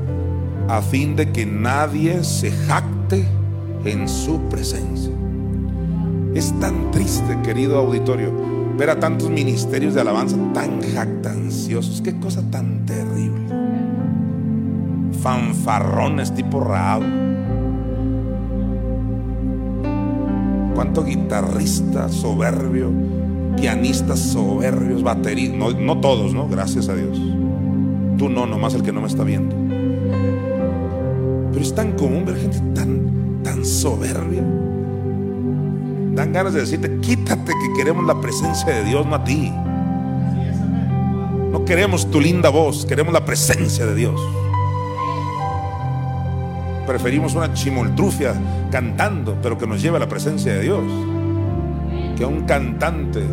[0.68, 5.12] a fin de que nadie se jacte en su presencia.
[6.34, 8.32] Es tan triste, querido auditorio,
[8.78, 12.01] ver a tantos ministerios de alabanza tan jactanciosos.
[12.01, 13.45] Qué cosa tan terrible.
[15.22, 17.03] Fanfarrones tipo Raab.
[20.74, 22.91] Cuánto guitarrista soberbio,
[23.56, 25.58] pianistas soberbios, bateristas.
[25.58, 26.49] No, no todos, ¿no?
[26.49, 27.18] Gracias a Dios.
[28.18, 29.64] Tú no, nomás el que no me está viendo.
[31.56, 34.43] Pero es tan común ver gente tan, tan soberbia.
[36.14, 39.53] Dan ganas de decirte, quítate que queremos la presencia de Dios, no a ti.
[41.53, 44.20] No queremos tu linda voz, queremos la presencia de Dios.
[46.86, 48.34] Preferimos una chimoltrufia
[48.70, 50.84] cantando, pero que nos lleve a la presencia de Dios,
[52.18, 53.24] que un cantante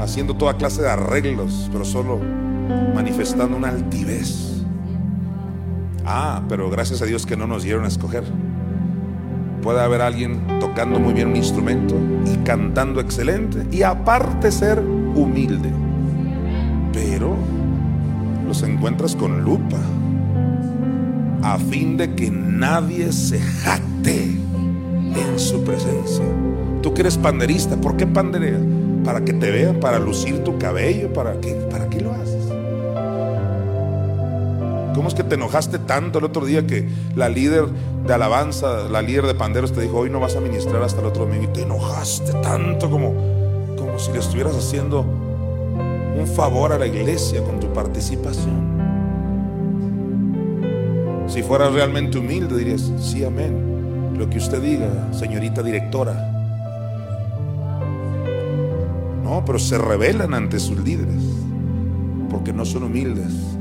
[0.00, 2.18] haciendo toda clase de arreglos, pero solo
[2.92, 4.55] manifestando una altivez.
[6.06, 8.22] Ah, pero gracias a Dios que no nos dieron a escoger.
[9.60, 15.70] Puede haber alguien tocando muy bien un instrumento y cantando excelente y aparte ser humilde.
[16.92, 17.36] Pero
[18.46, 19.78] los encuentras con lupa
[21.42, 26.24] a fin de que nadie se jacte en su presencia.
[26.82, 28.60] Tú que eres panderista, ¿por qué panderea?
[29.04, 32.35] Para que te vean, para lucir tu cabello, ¿para qué, para qué lo haces?
[34.96, 37.66] ¿Cómo es que te enojaste tanto el otro día que la líder
[38.06, 41.06] de alabanza, la líder de panderos te dijo, hoy no vas a ministrar hasta el
[41.06, 41.44] otro domingo?
[41.44, 43.12] Y te enojaste tanto como,
[43.76, 48.74] como si le estuvieras haciendo un favor a la iglesia con tu participación.
[51.28, 54.14] Si fueras realmente humilde, dirías, sí, amén.
[54.18, 56.14] Lo que usted diga, señorita directora.
[59.22, 61.22] No, pero se rebelan ante sus líderes
[62.30, 63.55] porque no son humildes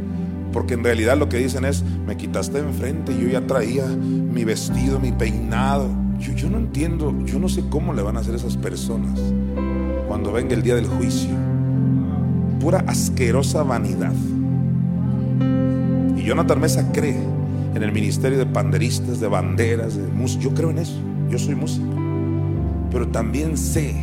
[0.55, 5.01] porque en realidad lo que dicen es, me quitaste enfrente, yo ya traía mi vestido,
[5.01, 5.89] mi peinado.
[6.17, 9.19] Yo, yo no entiendo, yo no sé cómo le van a hacer esas personas
[10.07, 11.31] cuando venga el día del juicio.
[12.61, 14.13] Pura asquerosa vanidad.
[16.15, 17.19] Y Jonathan Mesa cree
[17.75, 20.45] en el ministerio de panderistas, de banderas, de música.
[20.45, 20.97] Yo creo en eso,
[21.29, 21.93] yo soy músico.
[22.91, 23.93] Pero también sé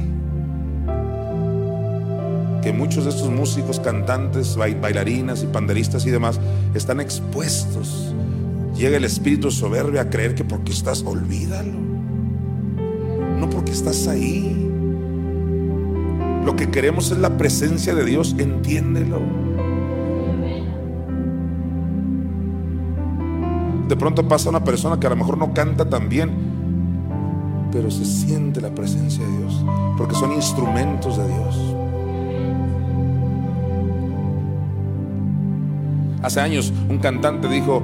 [2.62, 6.40] que muchos de estos músicos, cantantes, bailarinas y panderistas y demás
[6.74, 8.14] están expuestos.
[8.76, 11.72] Llega el espíritu soberbio a creer que porque estás, olvídalo.
[13.38, 14.70] No porque estás ahí.
[16.44, 19.20] Lo que queremos es la presencia de Dios, entiéndelo.
[23.88, 26.30] De pronto pasa una persona que a lo mejor no canta tan bien,
[27.70, 29.64] pero se siente la presencia de Dios,
[29.98, 31.76] porque son instrumentos de Dios.
[36.22, 37.82] Hace años un cantante dijo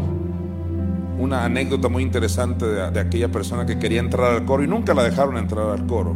[1.18, 5.02] una anécdota muy interesante de, aquella persona que quería entrar al coro y nunca la
[5.02, 6.14] dejaron entrar al coro.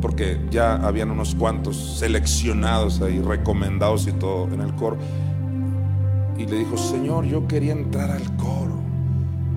[0.00, 4.96] Porque ya habían unos cuantos seleccionados ahí, recomendados y todo en el coro.
[6.38, 8.78] Y le dijo, Señor, yo quería entrar al coro,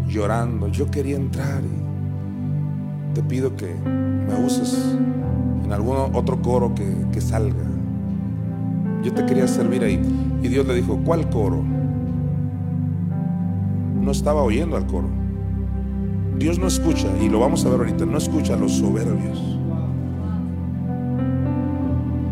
[0.08, 4.98] llorando, yo quería entrar y te pido que me uses
[5.64, 7.65] en algún otro coro que, que salga.
[9.06, 10.02] Yo te quería servir ahí.
[10.42, 11.64] Y Dios le dijo, ¿cuál coro?
[14.02, 15.08] No estaba oyendo al coro.
[16.40, 19.60] Dios no escucha, y lo vamos a ver ahorita, no escucha a los soberbios.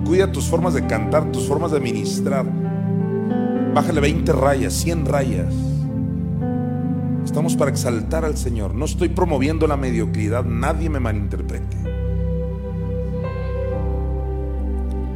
[0.03, 2.45] Cuida tus formas de cantar, tus formas de ministrar.
[3.76, 5.53] Bájale 20 rayas, 100 rayas.
[7.24, 8.74] Estamos para exaltar al Señor.
[8.74, 11.92] No estoy promoviendo la mediocridad, nadie me malinterprete.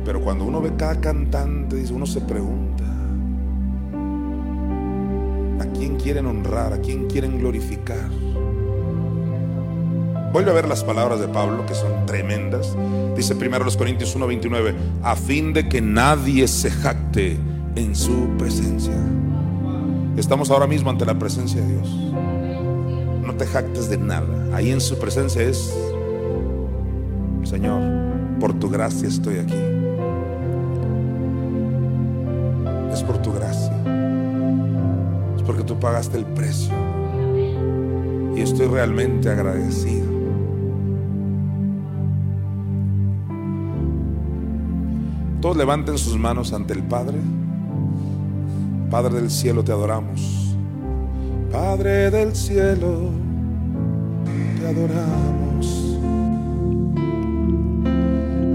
[0.07, 2.85] Pero cuando uno ve cada cantante, uno se pregunta,
[5.59, 6.71] ¿a quién quieren honrar?
[6.71, 8.09] ¿A quién quieren glorificar?
[10.31, 12.73] Vuelve a ver las palabras de Pablo que son tremendas.
[13.17, 17.35] Dice primero los Corintios 1:29, a fin de que nadie se jacte
[17.75, 18.95] en su presencia.
[20.15, 21.89] Estamos ahora mismo ante la presencia de Dios.
[23.25, 24.55] No te jactes de nada.
[24.55, 25.77] Ahí en su presencia es,
[27.43, 27.81] Señor,
[28.39, 29.76] por tu gracia estoy aquí.
[35.79, 36.73] Pagaste el precio.
[38.35, 40.05] Y estoy realmente agradecido.
[45.41, 47.17] Todos levanten sus manos ante el Padre.
[48.89, 50.55] Padre del cielo, te adoramos.
[51.51, 53.11] Padre del cielo,
[54.59, 55.97] te adoramos.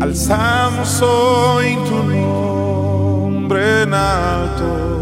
[0.02, 5.01] Alzamos hoy tu nombre en alto,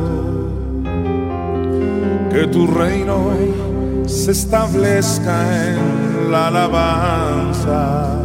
[2.40, 3.32] que tu reino
[4.06, 5.34] se establezca
[5.72, 8.16] en la alabanza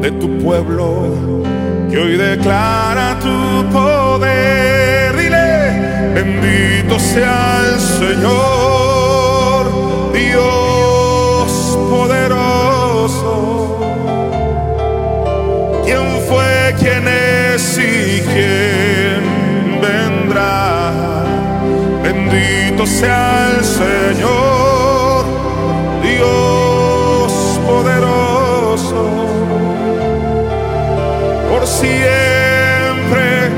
[0.00, 1.42] de tu pueblo
[1.90, 5.16] que hoy declara tu poder.
[5.16, 9.62] Dile, bendito sea el Señor,
[10.12, 13.80] Dios poderoso.
[15.84, 19.20] ¿Quién fue, quién es y quién
[19.82, 20.60] vendrá?
[22.30, 25.24] Bendito sea el Señor,
[26.02, 27.32] Dios
[27.66, 29.04] poderoso.
[31.50, 33.50] Por siempre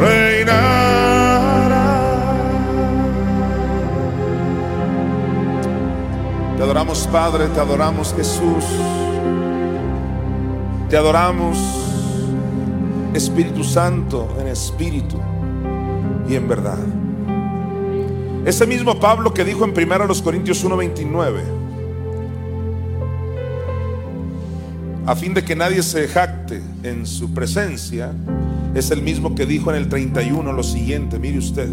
[0.00, 1.04] reinará.
[6.56, 8.64] Te adoramos Padre, te adoramos Jesús.
[10.88, 11.58] Te adoramos
[13.12, 15.20] Espíritu Santo en espíritu
[16.28, 17.03] y en verdad.
[18.44, 21.40] Ese mismo Pablo que dijo en 1 Corintios 1:29,
[25.06, 28.12] a fin de que nadie se jacte en su presencia,
[28.74, 31.68] es el mismo que dijo en el 31 lo siguiente, mire usted,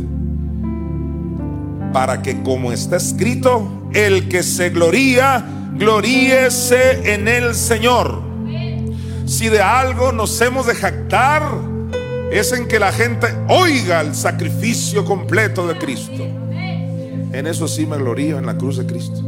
[1.91, 5.45] para que como está escrito, el que se gloría,
[5.75, 8.21] gloríese en el Señor.
[9.25, 11.43] Si de algo nos hemos de jactar,
[12.31, 16.30] es en que la gente oiga el sacrificio completo de Cristo.
[17.33, 19.21] En eso sí me glorío en la cruz de Cristo.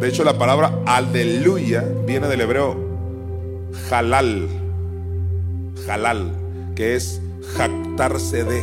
[0.00, 2.76] De hecho, la palabra aleluya viene del hebreo
[3.90, 4.48] halal.
[5.88, 6.32] Halal,
[6.76, 7.20] que es
[7.56, 8.62] jactarse de.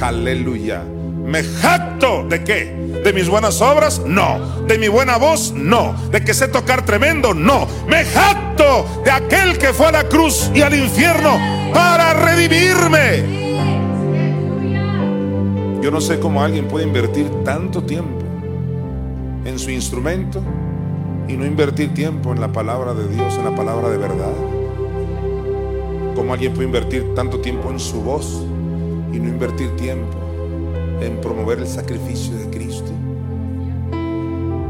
[0.00, 0.82] Aleluya.
[0.82, 2.64] ¿Me jacto de qué?
[3.04, 4.00] ¿De mis buenas obras?
[4.04, 4.64] No.
[4.66, 5.52] ¿De mi buena voz?
[5.52, 5.94] No.
[6.10, 7.34] ¿De que sé tocar tremendo?
[7.34, 7.68] No.
[7.86, 11.38] Me jacto de aquel que fue a la cruz y al infierno
[11.72, 13.39] para redimirme.
[15.82, 18.18] Yo no sé cómo alguien puede invertir tanto tiempo
[19.44, 20.42] en su instrumento
[21.26, 24.32] y no invertir tiempo en la palabra de Dios, en la palabra de verdad.
[26.14, 28.44] Cómo alguien puede invertir tanto tiempo en su voz
[29.12, 30.18] y no invertir tiempo
[31.00, 32.90] en promover el sacrificio de Cristo.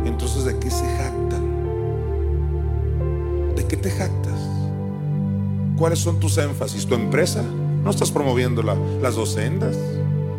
[0.04, 1.42] Entonces, ¿de qué se jactan?
[3.56, 4.38] ¿De qué te jactas?
[5.76, 6.86] ¿Cuáles son tus énfasis?
[6.86, 7.42] ¿Tu empresa?
[7.82, 9.76] ¿No estás promoviendo la- las dos sendas?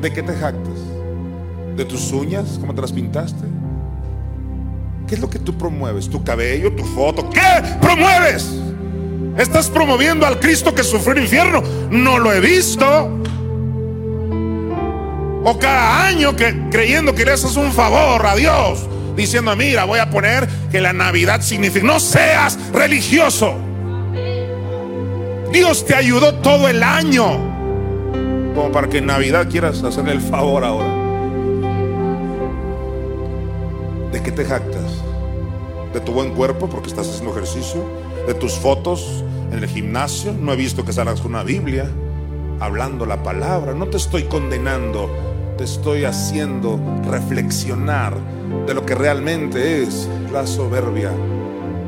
[0.01, 0.79] ¿De qué te jactas?
[1.77, 2.57] ¿De tus uñas?
[2.59, 3.45] ¿Cómo te las pintaste?
[5.07, 6.09] ¿Qué es lo que tú promueves?
[6.09, 6.73] ¿Tu cabello?
[6.73, 7.29] ¿Tu foto?
[7.29, 7.39] ¿Qué
[7.79, 8.49] promueves?
[9.37, 11.61] ¿Estás promoviendo al Cristo que sufrió el infierno?
[11.91, 13.21] No lo he visto.
[15.43, 19.99] O cada año que creyendo que le haces un favor a Dios, diciendo, mira, voy
[19.99, 23.55] a poner que la Navidad significa, no seas religioso.
[25.51, 27.50] Dios te ayudó todo el año,
[28.55, 30.89] como para que en Navidad quieras hacerle el favor ahora.
[34.11, 35.01] ¿De qué te jactas?
[35.93, 37.83] ¿De tu buen cuerpo porque estás haciendo ejercicio?
[38.27, 40.33] ¿De tus fotos en el gimnasio?
[40.33, 41.89] No he visto que salgas con una Biblia
[42.59, 43.73] hablando la palabra.
[43.73, 45.09] No te estoy condenando,
[45.57, 46.79] te estoy haciendo
[47.09, 48.15] reflexionar
[48.67, 51.11] de lo que realmente es la soberbia.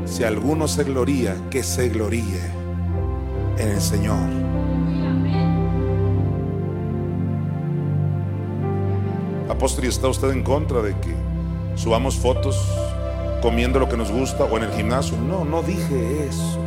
[0.04, 2.40] Si alguno se gloría, que se gloríe
[3.58, 4.43] en el Señor.
[9.48, 11.14] Apóstol, ¿y está usted en contra de que
[11.76, 12.56] subamos fotos
[13.42, 15.18] comiendo lo que nos gusta o en el gimnasio?
[15.18, 16.58] No, no dije eso.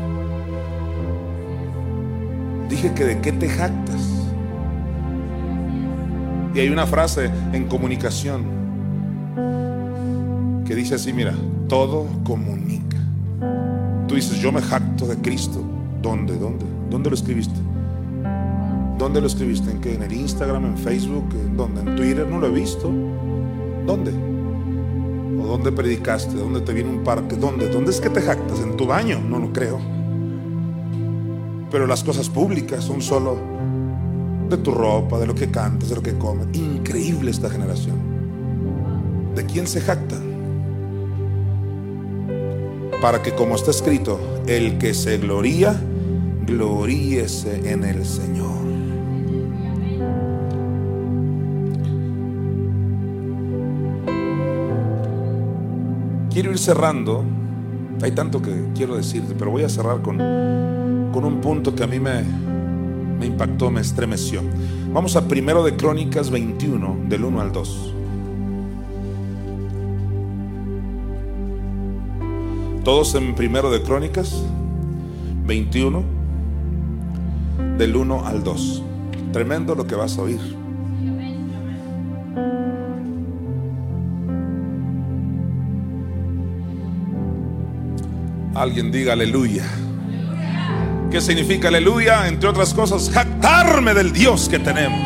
[2.69, 4.01] Dije que de qué te jactas.
[6.53, 8.45] Y hay una frase en comunicación
[10.65, 11.34] que dice así, mira,
[11.67, 12.97] todo comunica.
[14.07, 15.61] Tú dices, yo me jacto de Cristo.
[16.01, 16.38] ¿Dónde?
[16.38, 16.65] ¿Dónde?
[16.89, 17.59] ¿Dónde lo escribiste?
[18.97, 19.69] ¿Dónde lo escribiste?
[19.69, 19.93] ¿En qué?
[19.93, 20.65] ¿En el Instagram?
[20.65, 21.25] ¿En Facebook?
[21.33, 21.81] ¿En dónde?
[21.81, 22.27] ¿En Twitter?
[22.27, 22.91] No lo he visto.
[23.85, 24.11] ¿Dónde?
[25.39, 26.35] ¿O dónde predicaste?
[26.35, 27.35] ¿Dónde te viene un parque?
[27.35, 27.69] ¿Dónde?
[27.69, 28.59] ¿Dónde es que te jactas?
[28.59, 29.19] ¿En tu baño?
[29.19, 29.79] No lo creo.
[31.69, 33.37] Pero las cosas públicas son solo
[34.49, 36.47] de tu ropa, de lo que cantas, de lo que comes.
[36.53, 37.97] Increíble esta generación.
[39.35, 40.15] ¿De quién se jacta?
[42.99, 45.79] Para que como está escrito, el que se gloría,
[46.47, 48.57] gloríese en el Señor.
[56.38, 57.23] Quiero ir cerrando.
[58.03, 60.17] Hay tanto que quiero decirte, pero voy a cerrar con,
[61.11, 62.21] con un punto que a mí me,
[63.19, 64.43] me impactó, me estremeció.
[64.93, 67.93] Vamos a primero de Crónicas 21, del 1 al 2.
[72.83, 74.43] Todos en primero de Crónicas
[75.43, 76.03] 21,
[77.79, 78.83] del 1 al 2.
[79.33, 80.66] Tremendo lo que vas a oír.
[88.58, 89.66] Alguien diga aleluya.
[91.12, 92.28] ¿Qué significa aleluya?
[92.28, 94.99] Entre otras cosas, jactarme del Dios que tenemos.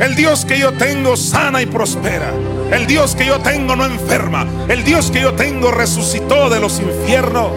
[0.00, 2.32] El Dios que yo tengo sana y prospera.
[2.72, 4.46] El Dios que yo tengo no enferma.
[4.66, 7.50] El Dios que yo tengo resucitó de los infiernos.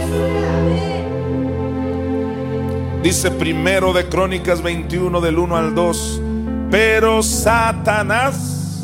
[3.02, 6.22] Dice primero de Crónicas 21 del 1 al 2.
[6.70, 8.84] Pero Satanás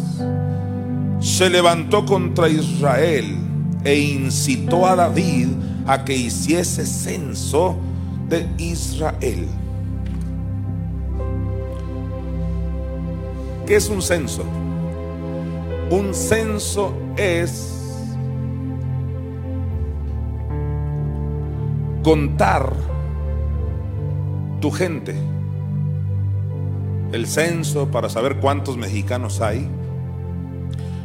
[1.19, 3.35] se levantó contra Israel
[3.83, 5.49] e incitó a David
[5.85, 7.77] a que hiciese censo
[8.29, 9.47] de Israel.
[13.65, 14.43] ¿Qué es un censo?
[15.89, 17.73] Un censo es
[22.03, 22.73] contar
[24.59, 25.15] tu gente.
[27.11, 29.69] El censo para saber cuántos mexicanos hay.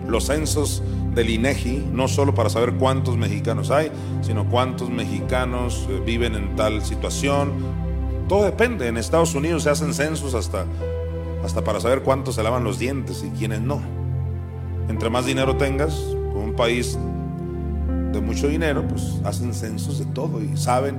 [0.08, 0.82] Los censos
[1.18, 3.90] del INEGI, no solo para saber cuántos mexicanos hay,
[4.22, 7.52] sino cuántos mexicanos eh, viven en tal situación.
[8.28, 8.86] Todo depende.
[8.86, 10.64] En Estados Unidos se hacen censos hasta,
[11.44, 13.82] hasta para saber cuántos se lavan los dientes y quiénes no.
[14.88, 15.98] Entre más dinero tengas,
[16.34, 16.96] un país
[18.12, 20.98] de mucho dinero, pues hacen censos de todo y saben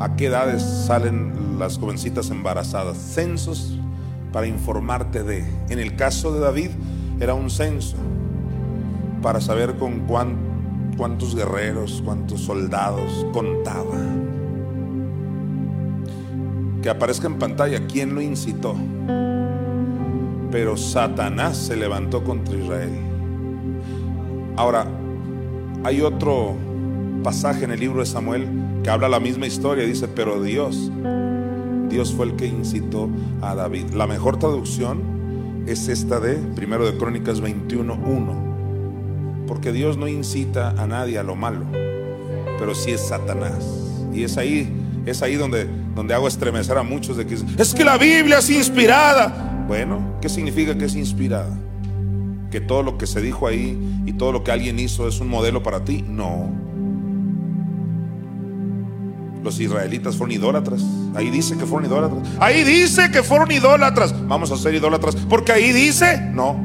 [0.00, 2.96] a qué edades salen las jovencitas embarazadas.
[2.96, 3.78] Censos
[4.32, 5.44] para informarte de.
[5.68, 6.70] En el caso de David,
[7.20, 7.96] era un censo
[9.22, 10.00] para saber con
[10.96, 13.96] cuántos guerreros, cuántos soldados contaba.
[16.82, 18.76] Que aparezca en pantalla quién lo incitó.
[20.50, 22.92] Pero Satanás se levantó contra Israel.
[24.56, 24.86] Ahora,
[25.84, 26.54] hay otro
[27.22, 28.46] pasaje en el libro de Samuel
[28.84, 29.84] que habla la misma historia.
[29.84, 30.92] Dice, pero Dios,
[31.88, 33.08] Dios fue el que incitó
[33.42, 33.90] a David.
[33.94, 35.15] La mejor traducción
[35.66, 39.46] es esta de Primero de Crónicas 21:1.
[39.46, 41.66] Porque Dios no incita a nadie a lo malo,
[42.58, 43.64] pero sí es Satanás.
[44.12, 44.72] Y es ahí,
[45.04, 48.50] es ahí donde, donde hago estremecer a muchos de que es que la Biblia es
[48.50, 49.64] inspirada.
[49.68, 51.56] Bueno, ¿qué significa que es inspirada?
[52.50, 55.28] Que todo lo que se dijo ahí y todo lo que alguien hizo es un
[55.28, 56.04] modelo para ti.
[56.06, 56.50] No.
[59.42, 60.82] Los israelitas fueron idólatras.
[61.14, 62.22] Ahí dice que fueron idólatras.
[62.40, 64.14] Ahí dice que fueron idólatras.
[64.26, 65.16] Vamos a ser idólatras.
[65.16, 66.20] Porque ahí dice.
[66.32, 66.56] No.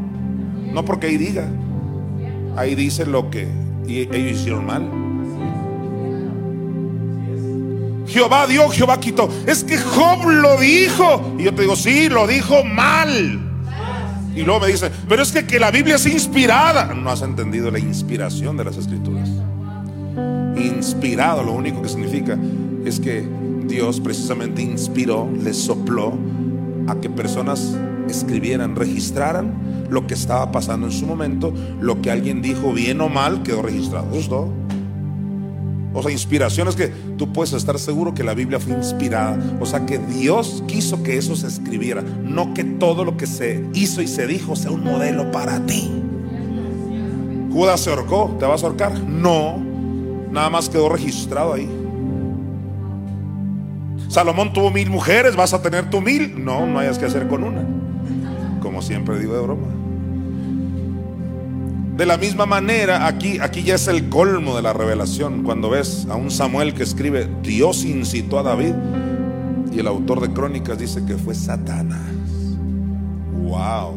[0.74, 1.48] No porque ahí diga.
[2.56, 3.48] Ahí dice lo que
[3.88, 4.90] ellos hicieron mal.
[8.08, 9.30] Jehová dio, Jehová quitó.
[9.48, 11.36] Es que Job lo dijo.
[11.40, 13.48] Y yo te digo, sí, lo dijo mal.
[14.36, 16.94] Y luego me dice, pero es que, que la Biblia es inspirada.
[16.94, 19.30] No has entendido la inspiración de las escrituras.
[20.56, 22.38] Inspirado, lo único que significa
[22.86, 23.28] es que
[23.68, 26.14] Dios precisamente inspiró, le sopló
[26.88, 27.78] a que personas
[28.10, 33.10] escribieran, registraran lo que estaba pasando en su momento, lo que alguien dijo bien o
[33.10, 34.08] mal quedó registrado.
[34.12, 34.62] Eso es todo.
[35.94, 36.88] O sea, inspiración es que
[37.18, 39.38] tú puedes estar seguro que la Biblia fue inspirada.
[39.60, 42.02] O sea, que Dios quiso que eso se escribiera.
[42.02, 45.92] No que todo lo que se hizo y se dijo sea un modelo para ti.
[47.52, 48.98] Judas se ahorcó, ¿te vas a ahorcar?
[49.02, 49.71] No,
[50.32, 51.70] nada más quedó registrado ahí.
[54.08, 56.44] Salomón tuvo mil mujeres, vas a tener tu mil.
[56.44, 57.66] No, no hayas que hacer con una.
[58.62, 59.68] Como siempre digo de broma.
[61.96, 65.44] De la misma manera, aquí, aquí ya es el colmo de la revelación.
[65.44, 68.74] Cuando ves a un Samuel que escribe, Dios incitó a David.
[69.72, 72.12] Y el autor de Crónicas dice que fue Satanás.
[73.34, 73.94] Wow.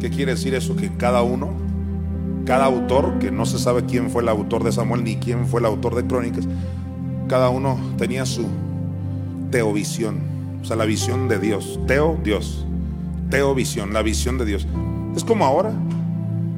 [0.00, 0.76] ¿Qué quiere decir eso?
[0.76, 1.50] Que cada uno,
[2.46, 5.60] cada autor, que no se sabe quién fue el autor de Samuel ni quién fue
[5.60, 6.46] el autor de Crónicas,
[7.28, 8.46] cada uno tenía su
[9.50, 10.20] teovisión,
[10.62, 11.80] o sea, la visión de Dios.
[11.86, 12.64] Teo, Dios.
[13.30, 14.66] Teovisión, la visión de Dios.
[15.16, 15.72] Es como ahora.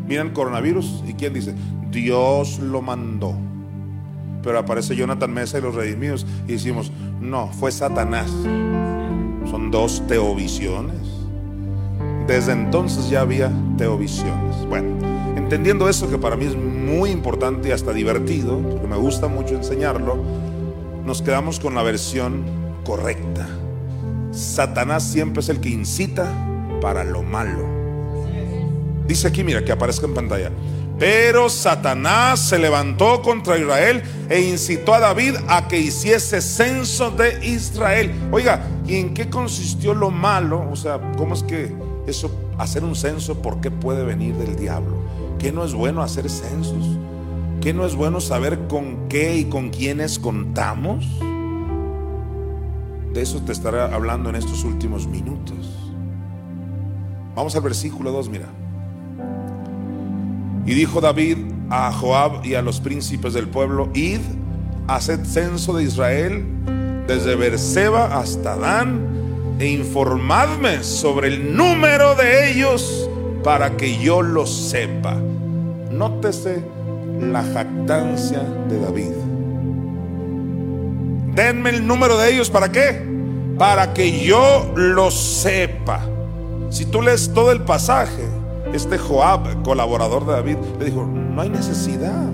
[0.06, 1.54] Miran coronavirus y quién dice,
[1.90, 3.34] Dios lo mandó.
[4.42, 8.30] Pero aparece Jonathan Mesa y los redimidos y decimos, no, fue Satanás.
[9.50, 10.96] Son dos teovisiones.
[12.26, 14.66] Desde entonces ya había teovisiones.
[14.68, 14.96] Bueno,
[15.48, 19.54] entendiendo eso que para mí es muy importante y hasta divertido, porque me gusta mucho
[19.54, 20.22] enseñarlo,
[21.06, 22.44] nos quedamos con la versión
[22.84, 23.48] correcta.
[24.30, 26.30] Satanás siempre es el que incita
[26.82, 27.64] para lo malo.
[29.06, 30.50] Dice aquí, mira, que aparezca en pantalla.
[30.98, 37.42] Pero Satanás se levantó contra Israel e incitó a David a que hiciese censo de
[37.42, 38.12] Israel.
[38.30, 40.68] Oiga, ¿y en qué consistió lo malo?
[40.70, 41.72] O sea, ¿cómo es que
[42.06, 44.98] eso, hacer un censo, por qué puede venir del diablo?
[45.38, 46.98] ¿Qué no es bueno hacer censos?
[47.60, 51.06] ¿Qué no es bueno saber con qué y con quiénes contamos?
[53.12, 55.56] De eso te estaré hablando en estos últimos minutos.
[57.36, 58.46] Vamos al versículo 2, mira.
[60.66, 61.38] Y dijo David
[61.70, 64.20] a Joab y a los príncipes del pueblo, id,
[64.88, 66.44] haced censo de Israel
[67.06, 73.07] desde Berseba hasta Dan e informadme sobre el número de ellos
[73.42, 75.16] para que yo lo sepa.
[75.90, 76.62] Nótese
[77.20, 79.10] la jactancia de David.
[81.34, 83.06] Denme el número de ellos, ¿para qué?
[83.58, 86.00] Para que yo lo sepa.
[86.70, 88.24] Si tú lees todo el pasaje,
[88.72, 92.26] este Joab, colaborador de David, le dijo, no hay necesidad.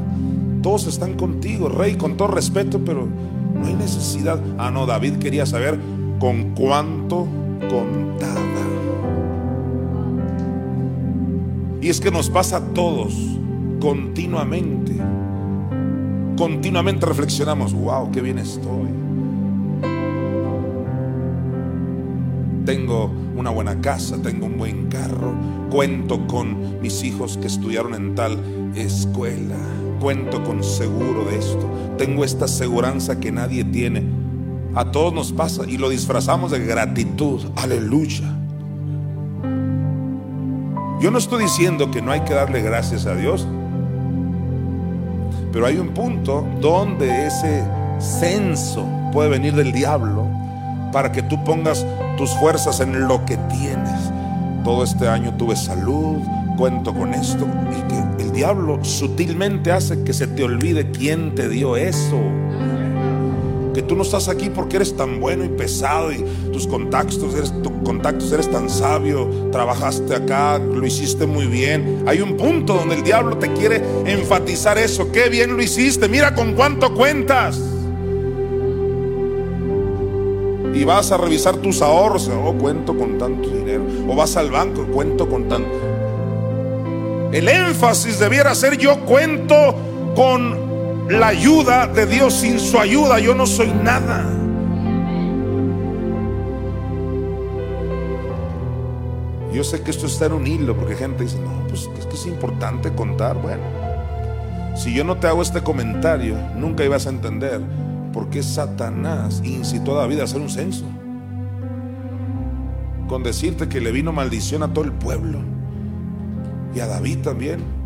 [0.63, 3.07] Todos están contigo, rey, con todo respeto, pero
[3.55, 4.41] no hay necesidad.
[4.59, 5.79] Ah, no, David quería saber
[6.19, 7.27] con cuánto
[7.61, 8.64] contaba.
[11.85, 13.13] Y es que nos pasa a todos
[13.79, 14.97] continuamente.
[16.35, 18.89] Continuamente reflexionamos, wow, qué bien estoy.
[22.65, 25.35] Tengo una buena casa, tengo un buen carro,
[25.71, 28.39] cuento con mis hijos que estudiaron en tal
[28.75, 29.59] escuela,
[30.01, 34.05] cuento con seguro de esto, tengo esta aseguranza que nadie tiene.
[34.75, 38.44] A todos nos pasa y lo disfrazamos de gratitud, aleluya.
[41.01, 43.47] Yo no estoy diciendo que no hay que darle gracias a Dios,
[45.53, 47.63] pero hay un punto donde ese
[47.99, 50.27] censo puede venir del diablo
[50.93, 51.85] para que tú pongas
[52.17, 54.11] tus fuerzas en lo que tienes.
[54.63, 56.19] Todo este año tuve salud,
[56.57, 57.47] cuento con esto.
[57.71, 62.21] Y que el diablo sutilmente hace que se te olvide quién te dio eso.
[63.75, 67.53] Que tú no estás aquí porque eres tan bueno y pesado y tus contactos eres,
[67.85, 72.05] contactos eres tan sabio, trabajaste acá, lo hiciste muy bien.
[72.07, 75.11] Hay un punto donde el diablo te quiere enfatizar eso.
[75.11, 77.61] Qué bien lo hiciste, mira con cuánto cuentas
[80.75, 84.85] y vas a revisar tus ahorros, oh, cuento con tanto dinero, o vas al banco,
[84.87, 85.71] cuento con tanto.
[87.33, 89.75] El énfasis debiera ser yo cuento
[90.15, 90.64] con
[91.09, 94.31] la ayuda de Dios, sin su ayuda yo no soy nada.
[99.53, 102.15] Yo sé que esto está en un hilo, porque gente dice, no, pues es que
[102.15, 103.41] es importante contar.
[103.41, 103.63] Bueno,
[104.75, 107.61] si yo no te hago este comentario, nunca ibas a entender
[108.13, 110.87] por qué Satanás incitó a David a hacer un censo.
[113.09, 115.39] Con decirte que le vino maldición a todo el pueblo
[116.75, 117.84] y a David también.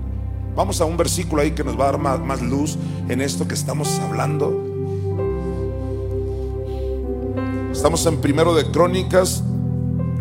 [0.58, 2.76] Vamos a un versículo ahí que nos va a dar más, luz
[3.08, 4.60] en esto que estamos hablando.
[7.70, 9.44] Estamos en primero de Crónicas.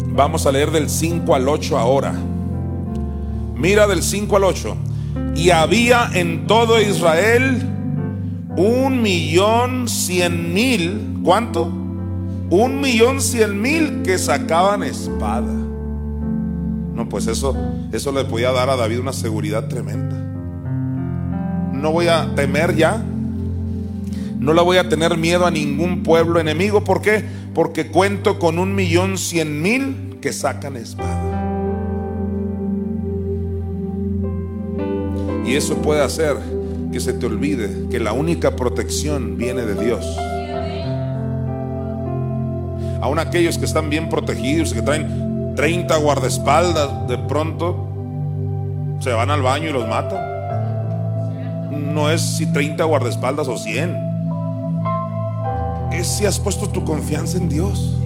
[0.09, 2.14] Vamos a leer del 5 al 8 ahora.
[3.55, 4.77] Mira del 5 al 8.
[5.35, 7.68] Y había en todo Israel
[8.55, 11.64] un millón cien mil, ¿cuánto?
[11.65, 15.51] Un millón cien mil que sacaban espada.
[16.93, 17.55] No, pues eso,
[17.91, 20.26] eso le podía dar a David una seguridad tremenda.
[21.77, 23.03] No voy a temer ya.
[24.39, 26.83] No la voy a tener miedo a ningún pueblo enemigo.
[26.83, 27.23] ¿Por qué?
[27.53, 31.23] Porque cuento con un millón cien mil que sacan espada.
[35.45, 36.35] Y eso puede hacer
[36.91, 40.05] que se te olvide que la única protección viene de Dios.
[43.01, 47.87] Aún aquellos que están bien protegidos, que traen 30 guardaespaldas, de pronto
[48.99, 50.36] se van al baño y los matan.
[51.77, 53.95] No es si 30 guardaespaldas o 100.
[55.91, 57.97] Es si has puesto tu confianza en Dios.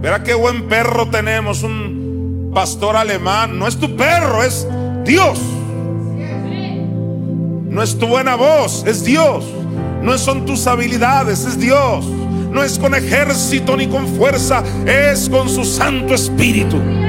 [0.00, 3.58] Verá qué buen perro tenemos, un pastor alemán.
[3.58, 4.68] No es tu perro, es
[5.04, 5.38] Dios.
[7.68, 9.44] No es tu buena voz, es Dios.
[10.02, 12.04] No son tus habilidades, es Dios.
[12.52, 17.03] No es con ejército ni con fuerza, es con su Santo Espíritu.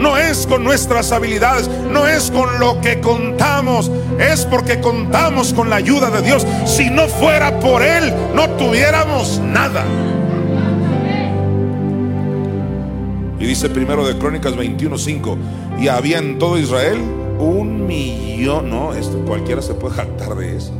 [0.00, 5.68] No es con nuestras habilidades, no es con lo que contamos, es porque contamos con
[5.68, 6.46] la ayuda de Dios.
[6.64, 9.84] Si no fuera por Él, no tuviéramos nada.
[13.38, 15.36] Y dice primero de Crónicas 21:5,
[15.78, 16.98] y había en todo Israel
[17.38, 20.72] un millón, no, esto cualquiera se puede jactar de eso.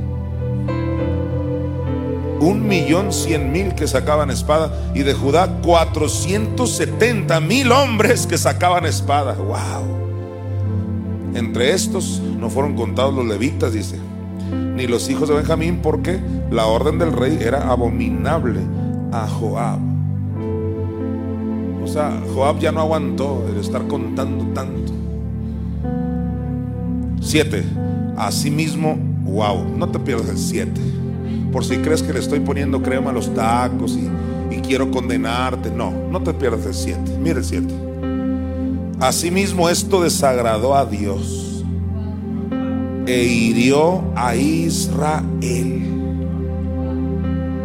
[2.41, 8.87] Un millón cien mil que sacaban espada y de Judá 470 mil hombres que sacaban
[8.87, 9.35] espada.
[9.35, 10.01] Wow.
[11.35, 13.97] Entre estos no fueron contados los levitas, dice,
[14.75, 16.19] ni los hijos de Benjamín, porque
[16.51, 18.61] la orden del rey era abominable
[19.13, 19.79] a Joab.
[21.83, 24.93] O sea, Joab ya no aguantó el estar contando tanto.
[27.21, 27.65] Siete.
[28.17, 30.81] Asimismo, wow, no te pierdas el siete.
[31.53, 34.09] Por si crees que le estoy poniendo crema a los tacos y,
[34.61, 35.69] quiero condenarte.
[35.71, 37.19] No, no te pierdas el siete.
[37.21, 37.75] Mira el siete.
[39.01, 41.65] Asimismo esto desagradó a Dios
[43.07, 45.83] e hirió a Israel.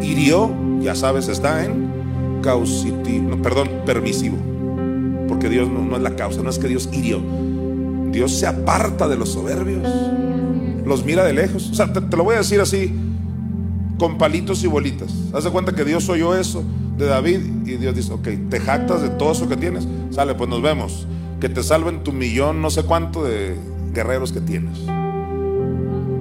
[0.02, 0.50] Hirió,
[0.82, 1.86] ya sabes, está en
[2.42, 4.38] causitivo, perdón, permisivo.
[5.28, 7.22] Porque Dios no, es la causa, no es que Dios hirió.
[8.12, 9.84] Dios se aparta de los soberbios,
[10.86, 11.70] los mira de lejos.
[11.70, 12.94] O sea, te lo voy a decir así,
[13.98, 15.14] con palitos y bolitas.
[15.34, 16.64] Haz de cuenta que Dios oyó eso
[16.98, 19.88] de David y Dios dice, ok, te jactas de todo eso que tienes.
[20.12, 21.08] Sale, pues nos vemos
[21.40, 23.56] que te salven tu millón, no sé cuánto de
[23.94, 24.80] guerreros que tienes.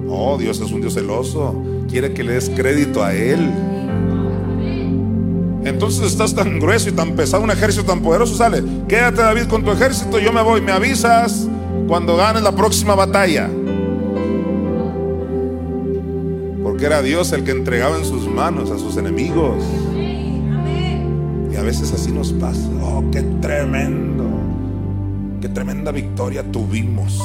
[0.07, 1.55] Oh, Dios es un Dios celoso.
[1.89, 3.51] Quiere que le des crédito a Él.
[5.63, 8.63] Entonces estás tan grueso y tan pesado, un ejército tan poderoso, sale.
[8.87, 11.47] Quédate David con tu ejército, yo me voy, me avisas
[11.87, 13.49] cuando ganes la próxima batalla.
[16.85, 19.63] Era Dios el que entregaba en sus manos a sus enemigos.
[21.51, 22.69] Y a veces así nos pasa.
[22.81, 24.15] Oh, qué tremendo
[25.55, 27.17] tremenda victoria tuvimos.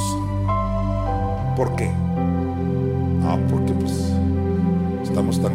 [1.57, 1.91] ¿Por qué?
[3.25, 4.13] Ah, porque pues
[5.03, 5.53] estamos tan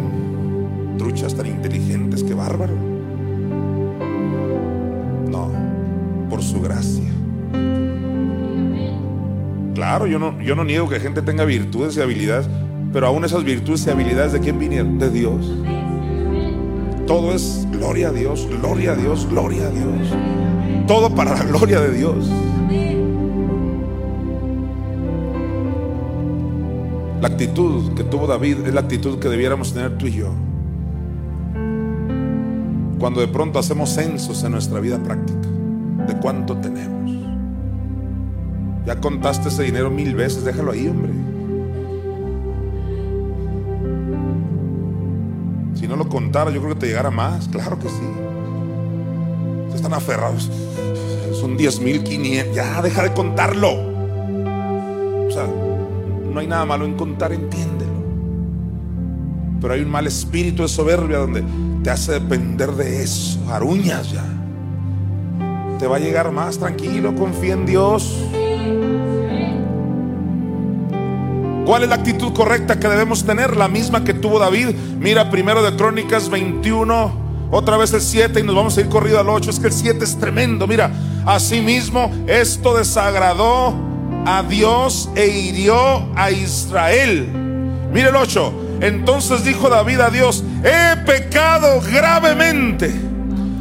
[0.98, 2.74] truchas, tan inteligentes, que bárbaro.
[5.32, 5.50] No,
[6.30, 7.10] por su gracia.
[9.74, 12.48] Claro, yo no, yo no niego que gente tenga virtudes y habilidades,
[12.94, 14.98] pero aún esas virtudes y habilidades de quién vinieron?
[15.00, 15.52] De Dios.
[17.08, 20.10] Todo es gloria a Dios, gloria a Dios, gloria a Dios.
[20.88, 22.30] Todo para la gloria de Dios.
[27.22, 30.32] La actitud que tuvo David es la actitud que debiéramos tener tú y yo.
[33.00, 35.48] Cuando de pronto hacemos censos en nuestra vida práctica
[36.08, 37.12] de cuánto tenemos.
[38.86, 41.35] Ya contaste ese dinero mil veces, déjalo ahí, hombre.
[46.16, 48.08] Contara, yo creo que te llegara más, claro que sí.
[49.76, 50.50] Están aferrados.
[51.34, 52.56] Son 10 mil 500.
[52.56, 53.74] Ya, deja de contarlo.
[53.74, 55.46] O sea,
[56.32, 57.92] no hay nada malo en contar, entiéndelo.
[59.60, 61.44] Pero hay un mal espíritu de soberbia donde
[61.84, 64.24] te hace depender de eso, aruñas ya.
[65.80, 68.26] Te va a llegar más tranquilo, confía en Dios.
[71.66, 73.58] ¿Cuál es la actitud correcta que debemos tener?
[73.58, 74.70] La misma que tuvo David.
[75.00, 79.20] Mira primero de Crónicas 21, otra vez el 7 y nos vamos a ir corrido
[79.20, 79.50] al 8.
[79.50, 80.68] Es que el 7 es tremendo.
[80.68, 80.92] Mira,
[81.26, 83.74] asimismo esto desagradó
[84.26, 87.28] a Dios e hirió a Israel.
[87.92, 88.62] Mire el 8.
[88.82, 92.94] Entonces dijo David a Dios, he pecado gravemente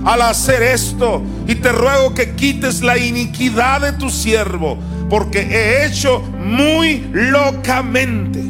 [0.05, 4.77] al hacer esto y te ruego que quites la iniquidad de tu siervo,
[5.09, 8.41] porque he hecho muy locamente.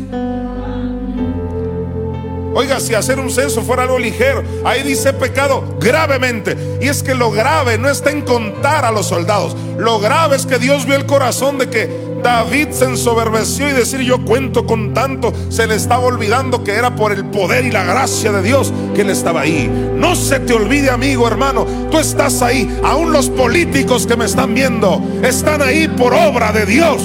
[2.56, 6.56] Oiga, si hacer un censo fuera algo ligero, ahí dice pecado gravemente.
[6.80, 9.56] Y es que lo grave no está en contar a los soldados.
[9.76, 14.00] Lo grave es que Dios vio el corazón de que David se ensoberbeció y decir
[14.00, 17.84] yo cuento con tanto, se le estaba olvidando que era por el poder y la
[17.84, 19.70] gracia de Dios que él estaba ahí.
[19.94, 22.80] No se te olvide, amigo, hermano, tú estás ahí.
[22.82, 27.02] Aún los políticos que me están viendo están ahí por obra de Dios.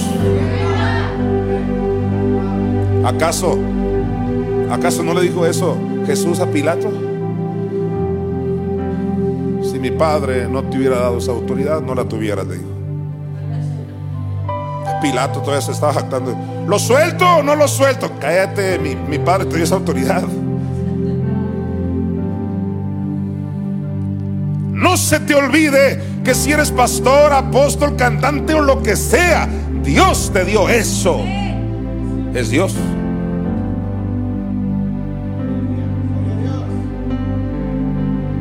[3.03, 3.59] ¿Acaso
[4.71, 6.89] ¿Acaso no le dijo eso Jesús a Pilato?
[9.63, 12.78] Si mi padre no te hubiera dado esa autoridad, no la tuviera, le.
[15.01, 16.35] Pilato todavía se estaba jactando.
[16.67, 18.11] ¿Lo suelto o no lo suelto?
[18.19, 20.23] Cállate, mi, mi padre te dio esa autoridad.
[24.79, 29.47] No se te olvide que si eres pastor, apóstol, cantante o lo que sea,
[29.83, 31.21] Dios te dio eso.
[32.33, 32.75] Es Dios.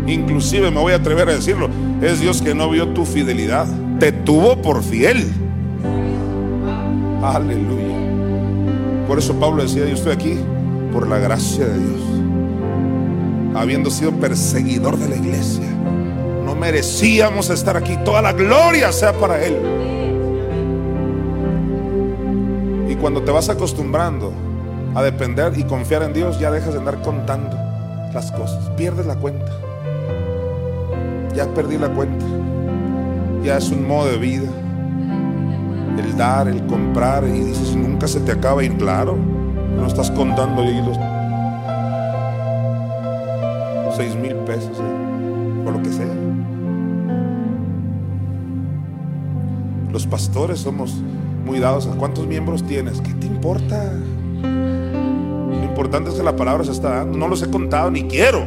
[0.06, 1.68] Inclusive me voy a atrever a decirlo.
[2.00, 3.66] Es Dios que no vio tu fidelidad.
[3.98, 5.26] Te tuvo por fiel.
[7.22, 7.96] Aleluya.
[9.06, 10.38] Por eso Pablo decía, yo estoy aquí
[10.92, 12.00] por la gracia de Dios.
[13.54, 15.64] Habiendo sido perseguidor de la iglesia.
[16.44, 17.96] No merecíamos estar aquí.
[18.04, 19.56] Toda la gloria sea para Él.
[22.88, 24.32] Y cuando te vas acostumbrando
[24.94, 27.56] a depender y confiar en Dios, ya dejas de andar contando
[28.12, 28.70] las cosas.
[28.76, 29.68] Pierdes la cuenta
[31.38, 32.26] ya perdí la cuenta.
[33.44, 34.48] Ya es un modo de vida.
[36.18, 38.64] El comprar, y dices, nunca se te acaba.
[38.64, 39.16] Y claro,
[39.76, 40.98] no estás contando ahí los
[43.96, 45.62] seis mil pesos, ¿eh?
[45.70, 46.12] lo que sea.
[49.92, 51.00] Los pastores somos
[51.46, 53.00] muy dados cuántos miembros tienes.
[53.00, 53.92] ¿Qué te importa?
[54.42, 57.16] Lo importante es que la palabra se está dando.
[57.16, 58.44] No los he contado ni quiero.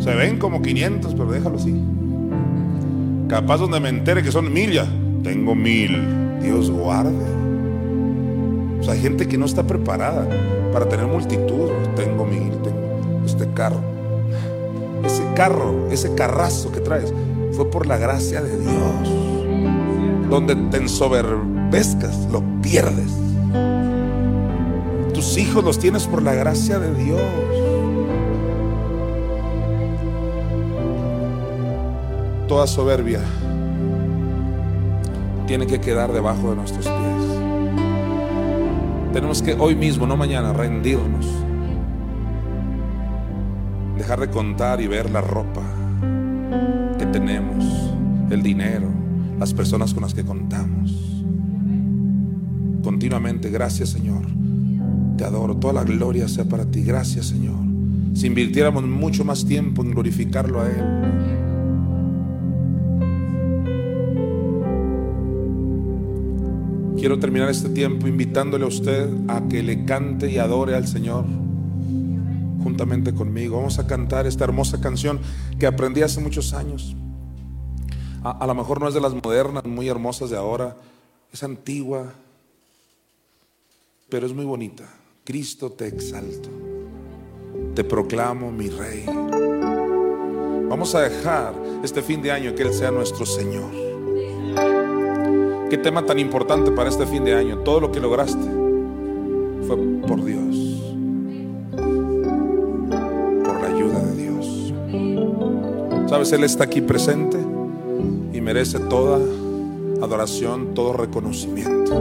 [0.00, 1.74] Se ven como 500, pero déjalo así.
[3.26, 4.86] Capaz donde me entere que son mil ya.
[5.26, 6.40] Tengo mil.
[6.40, 7.26] Dios guarde.
[8.78, 10.24] O sea, hay gente que no está preparada
[10.72, 11.68] para tener multitud.
[11.96, 13.80] Tengo mil, tengo este carro.
[15.02, 17.12] Ese carro, ese carrazo que traes,
[17.54, 20.30] fue por la gracia de Dios.
[20.30, 23.10] Donde te ensoberbezcas, lo pierdes.
[25.12, 27.20] Tus hijos los tienes por la gracia de Dios.
[32.46, 33.22] Toda soberbia
[35.46, 37.16] tiene que quedar debajo de nuestros pies.
[39.12, 41.26] Tenemos que hoy mismo, no mañana, rendirnos.
[43.96, 45.62] Dejar de contar y ver la ropa
[46.98, 47.64] que tenemos,
[48.30, 48.88] el dinero,
[49.38, 51.24] las personas con las que contamos.
[52.82, 54.26] Continuamente, gracias Señor.
[55.16, 55.56] Te adoro.
[55.56, 56.82] Toda la gloria sea para ti.
[56.82, 57.56] Gracias Señor.
[58.14, 61.25] Si invirtiéramos mucho más tiempo en glorificarlo a Él.
[67.06, 71.24] Quiero terminar este tiempo invitándole a usted a que le cante y adore al Señor
[72.64, 73.58] juntamente conmigo.
[73.58, 75.20] Vamos a cantar esta hermosa canción
[75.56, 76.96] que aprendí hace muchos años.
[78.24, 80.76] A, lo mejor no es de las modernas, muy hermosas de ahora,
[81.32, 82.12] es antigua,
[84.08, 84.92] pero es muy bonita.
[85.22, 86.48] Cristo te exalto,
[87.76, 89.04] te proclamo mi rey.
[90.68, 91.54] Vamos a dejar
[91.84, 93.85] este fin de año que Él sea nuestro Señor.
[95.68, 97.58] Qué tema tan importante para este fin de año.
[97.58, 98.48] Todo lo que lograste
[99.66, 99.76] fue
[100.06, 100.82] por Dios.
[103.44, 104.72] Por la ayuda de Dios.
[106.08, 107.36] Sabes, Él está aquí presente
[108.32, 109.18] y merece toda
[110.00, 112.00] adoración, todo reconocimiento.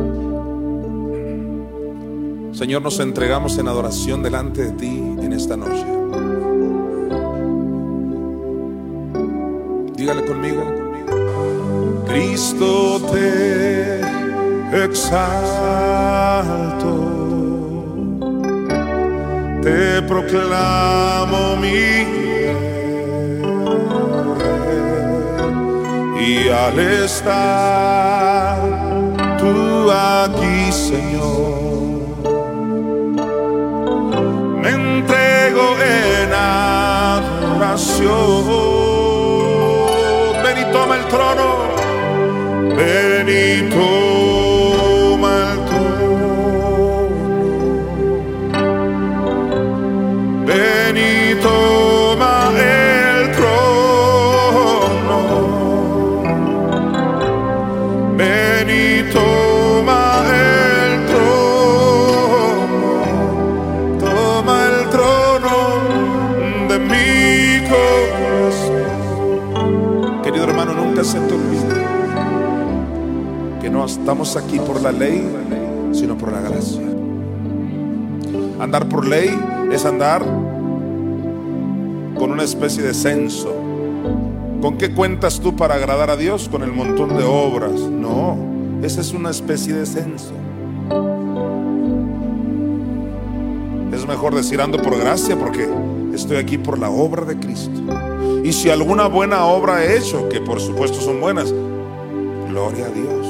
[2.51, 4.87] Señor, nos entregamos en adoración delante de ti
[5.21, 5.85] en esta noche.
[9.97, 10.74] Dígale conmigo.
[12.15, 13.99] Cristo te
[14.85, 15.33] exalto,
[19.61, 22.05] te proclamo mi
[24.39, 24.95] rey,
[26.25, 28.59] y al estar
[29.37, 31.99] tú aquí, Señor,
[34.61, 38.05] me entrego en adoración.
[40.43, 41.84] Ven y toma el trono.
[42.75, 44.04] Benito.
[74.05, 75.27] Estamos aquí por la ley,
[75.91, 76.79] sino por la gracia.
[78.59, 79.35] Andar por ley
[79.71, 80.21] es andar
[82.15, 83.51] con una especie de censo.
[84.61, 86.47] ¿Con qué cuentas tú para agradar a Dios?
[86.49, 87.71] Con el montón de obras.
[87.81, 88.37] No,
[88.83, 90.33] esa es una especie de censo.
[93.91, 95.67] Es mejor decir ando por gracia porque
[96.13, 97.81] estoy aquí por la obra de Cristo.
[98.43, 101.51] Y si alguna buena obra he hecho, que por supuesto son buenas,
[102.47, 103.24] gloria a Dios.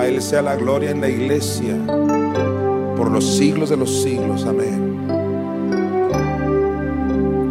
[0.00, 1.76] A Él sea la gloria en la iglesia
[2.96, 4.46] por los siglos de los siglos.
[4.46, 5.06] Amén.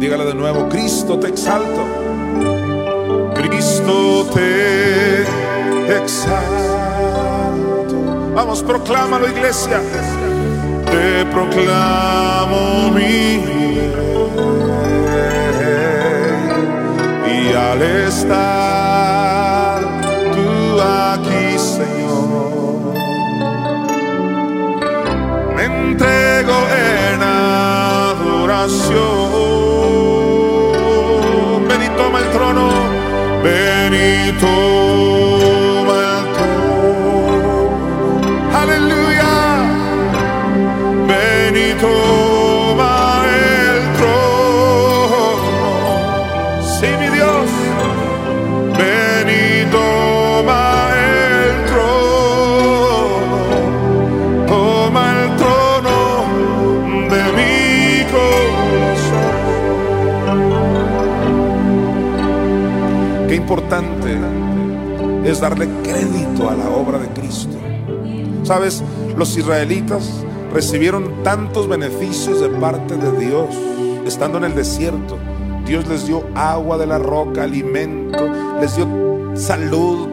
[0.00, 1.84] Dígale de nuevo, Cristo te exalto.
[3.34, 5.22] Cristo te
[5.96, 7.14] exalto.
[8.34, 9.80] Vamos, proclámalo iglesia.
[10.86, 13.44] Te proclamo mi
[17.32, 19.09] y al estar
[25.88, 28.88] entrego en adoración.
[31.68, 32.68] Ven y toma el trono,
[33.42, 35.09] ven y toma
[65.30, 67.56] es darle crédito a la obra de Cristo.
[68.42, 68.82] Sabes,
[69.16, 73.48] los israelitas recibieron tantos beneficios de parte de Dios
[74.04, 75.18] estando en el desierto.
[75.64, 78.18] Dios les dio agua de la roca, alimento,
[78.60, 78.88] les dio
[79.34, 80.08] salud,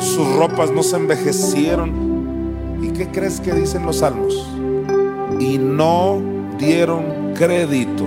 [0.00, 2.78] sus ropas no se envejecieron.
[2.82, 4.48] ¿Y qué crees que dicen los salmos?
[5.40, 6.22] Y no
[6.58, 8.04] dieron crédito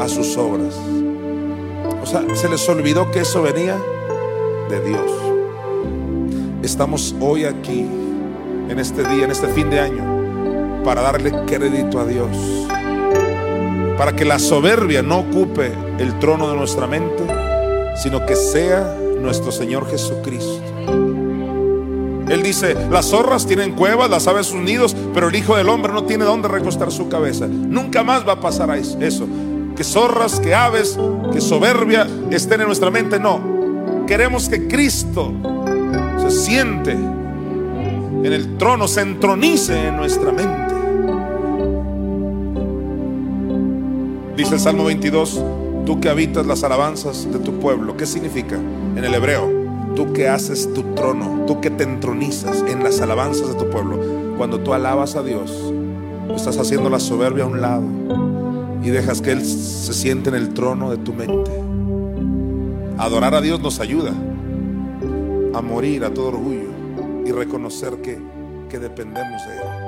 [0.00, 0.74] a sus obras.
[2.02, 3.76] O sea, se les olvidó que eso venía
[4.68, 5.10] de Dios.
[6.62, 7.86] Estamos hoy aquí,
[8.68, 12.28] en este día, en este fin de año, para darle crédito a Dios.
[13.96, 17.24] Para que la soberbia no ocupe el trono de nuestra mente,
[17.96, 20.62] sino que sea nuestro Señor Jesucristo.
[22.28, 25.92] Él dice, las zorras tienen cuevas, las aves sus nidos, pero el Hijo del Hombre
[25.92, 27.46] no tiene dónde recostar su cabeza.
[27.46, 29.26] Nunca más va a pasar eso.
[29.74, 30.98] Que zorras, que aves,
[31.32, 33.18] que soberbia estén en nuestra mente.
[33.18, 33.57] No.
[34.08, 35.34] Queremos que Cristo
[36.16, 40.74] se siente en el trono, se entronice en nuestra mente.
[44.34, 45.44] Dice el Salmo 22,
[45.84, 47.98] tú que habitas las alabanzas de tu pueblo.
[47.98, 49.46] ¿Qué significa en el hebreo?
[49.94, 53.98] Tú que haces tu trono, tú que te entronizas en las alabanzas de tu pueblo.
[54.38, 55.52] Cuando tú alabas a Dios,
[56.34, 57.84] estás haciendo la soberbia a un lado
[58.82, 61.67] y dejas que Él se siente en el trono de tu mente.
[62.98, 64.12] Adorar a Dios nos ayuda
[65.54, 66.68] a morir a todo orgullo
[67.24, 68.18] y reconocer que,
[68.68, 69.87] que dependemos de Él.